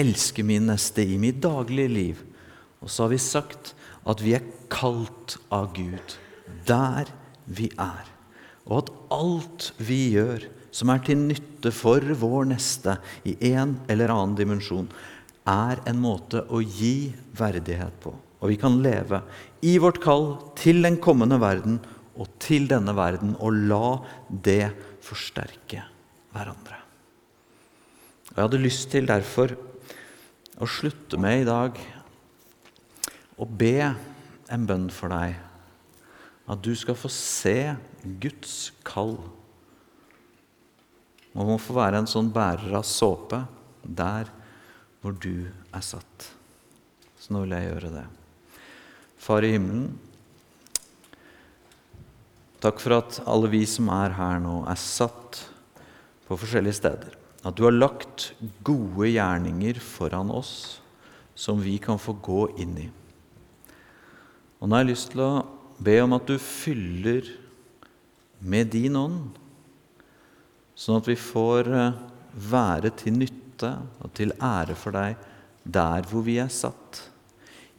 elske 0.00 0.42
min 0.46 0.66
neste 0.70 1.04
i 1.06 1.18
mitt 1.20 1.38
daglige 1.44 1.92
liv. 1.92 2.22
Og 2.82 2.90
så 2.90 3.04
har 3.06 3.12
vi 3.14 3.20
sagt 3.22 3.74
at 4.08 4.22
vi 4.24 4.34
er 4.34 4.46
kalt 4.72 5.36
av 5.54 5.70
Gud 5.76 6.16
der 6.66 7.10
vi 7.46 7.68
er. 7.78 8.08
Og 8.66 8.82
at 8.82 8.90
alt 9.14 9.70
vi 9.78 10.00
gjør 10.16 10.48
som 10.74 10.90
er 10.92 11.02
til 11.06 11.22
nytte 11.22 11.72
for 11.74 12.02
vår 12.02 12.50
neste 12.52 12.96
i 13.26 13.36
en 13.52 13.76
eller 13.90 14.12
annen 14.14 14.36
dimensjon, 14.38 14.90
er 15.50 15.80
en 15.88 15.98
måte 16.02 16.44
å 16.46 16.60
gi 16.62 17.10
verdighet 17.38 17.96
på. 18.02 18.12
Og 18.40 18.52
vi 18.52 18.58
kan 18.60 18.78
leve 18.82 19.22
i 19.66 19.76
vårt 19.82 19.98
kall 20.02 20.36
til 20.58 20.82
den 20.86 21.00
kommende 21.02 21.40
verden 21.42 21.80
og 22.20 22.30
til 22.42 22.68
denne 22.70 22.94
verden 22.96 23.34
og 23.40 23.58
la 23.70 23.96
det 24.30 24.70
forsterke 25.04 25.82
hverandre. 26.34 26.89
Og 28.30 28.36
Jeg 28.36 28.46
hadde 28.46 28.62
lyst 28.62 28.90
til 28.92 29.08
derfor 29.10 29.56
å 30.60 30.68
slutte 30.70 31.18
med 31.18 31.42
i 31.42 31.48
dag 31.48 31.78
å 33.40 33.46
be 33.48 33.74
en 34.50 34.66
bønn 34.68 34.86
for 34.94 35.10
deg. 35.10 35.34
At 36.50 36.62
du 36.62 36.70
skal 36.78 36.98
få 36.98 37.10
se 37.10 37.74
Guds 38.22 38.70
kall. 38.86 39.16
Og 41.34 41.46
må 41.46 41.58
få 41.62 41.74
være 41.78 42.02
en 42.02 42.10
sånn 42.10 42.30
bærer 42.34 42.74
av 42.78 42.86
såpe 42.86 43.42
der 43.82 44.30
hvor 45.00 45.14
du 45.16 45.48
er 45.72 45.84
satt. 45.84 46.30
Så 47.18 47.34
nå 47.34 47.44
vil 47.44 47.56
jeg 47.56 47.70
gjøre 47.70 47.92
det. 47.94 48.06
Far 49.20 49.44
i 49.44 49.52
himmelen, 49.52 49.90
takk 52.62 52.80
for 52.80 52.98
at 53.00 53.22
alle 53.28 53.50
vi 53.52 53.62
som 53.68 53.90
er 53.92 54.14
her 54.16 54.40
nå, 54.42 54.62
er 54.68 54.80
satt 54.80 55.42
på 56.28 56.38
forskjellige 56.40 56.78
steder. 56.80 57.19
At 57.46 57.56
du 57.56 57.64
har 57.64 57.72
lagt 57.72 58.32
gode 58.66 59.08
gjerninger 59.08 59.80
foran 59.80 60.32
oss 60.32 60.80
som 61.34 61.60
vi 61.62 61.78
kan 61.80 62.00
få 62.00 62.12
gå 62.20 62.42
inn 62.60 62.74
i. 62.82 62.88
Og 64.60 64.68
nå 64.68 64.76
har 64.76 64.84
jeg 64.84 64.92
lyst 64.92 65.12
til 65.14 65.22
å 65.24 65.32
be 65.80 65.96
om 66.04 66.12
at 66.12 66.28
du 66.28 66.36
fyller 66.36 67.30
med 68.44 68.68
din 68.74 68.96
ånd, 69.00 69.38
sånn 70.76 71.00
at 71.00 71.08
vi 71.08 71.16
får 71.16 71.70
eh, 71.72 72.00
være 72.50 72.92
til 73.00 73.16
nytte 73.20 73.72
og 74.00 74.12
til 74.16 74.34
ære 74.36 74.76
for 74.76 74.96
deg 74.96 75.16
der 75.64 76.04
hvor 76.08 76.24
vi 76.24 76.36
er 76.40 76.52
satt. 76.52 77.00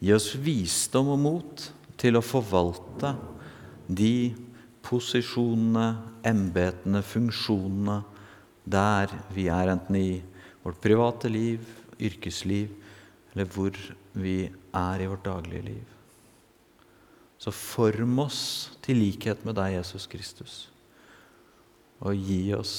Gi 0.01 0.13
oss 0.13 0.31
visdom 0.41 1.13
og 1.13 1.21
mot 1.21 1.67
til 2.01 2.17
å 2.17 2.25
forvalte 2.25 3.13
de 3.85 4.31
posisjonene, 4.85 5.87
embetene, 6.25 7.03
funksjonene 7.05 7.99
der 8.65 9.11
vi 9.33 9.47
er, 9.51 9.71
enten 9.73 9.97
i 9.97 10.21
vårt 10.63 10.81
private 10.81 11.29
liv, 11.31 11.63
yrkesliv, 12.01 12.69
eller 13.33 13.47
hvor 13.53 13.77
vi 14.13 14.51
er 14.75 15.01
i 15.01 15.07
vårt 15.09 15.25
daglige 15.25 15.65
liv. 15.65 15.97
Så 17.41 17.53
form 17.55 18.19
oss 18.21 18.71
til 18.85 19.01
likhet 19.01 19.45
med 19.47 19.57
deg, 19.57 19.79
Jesus 19.79 20.05
Kristus, 20.09 20.55
og 22.01 22.17
gi 22.17 22.43
oss 22.53 22.75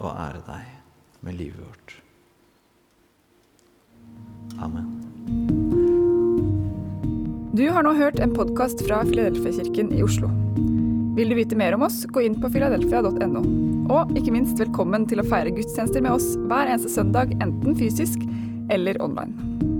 å 0.00 0.12
ære 0.12 0.42
deg 0.48 1.24
med 1.24 1.38
livet 1.38 1.64
vårt. 1.64 1.96
Amen. 4.60 4.88
Du 7.52 7.66
har 7.68 7.84
nå 7.84 7.92
hørt 7.96 8.20
en 8.20 8.32
podkast 8.36 8.80
fra 8.84 9.02
Filadelfia-kirken 9.08 9.92
i 9.96 10.04
Oslo. 10.04 10.28
Vil 11.16 11.32
du 11.32 11.36
vite 11.36 11.56
mer 11.56 11.76
om 11.76 11.84
oss, 11.88 12.02
gå 12.08 12.24
inn 12.24 12.40
på 12.40 12.48
filadelfia.no. 12.52 13.71
Og 13.90 14.12
ikke 14.18 14.34
minst 14.34 14.60
velkommen 14.60 15.08
til 15.10 15.22
å 15.22 15.26
feire 15.26 15.50
gudstjenester 15.54 16.04
med 16.04 16.14
oss 16.14 16.32
hver 16.46 16.70
eneste 16.70 16.92
søndag, 16.92 17.34
enten 17.42 17.74
fysisk 17.78 18.22
eller 18.70 19.00
online. 19.02 19.71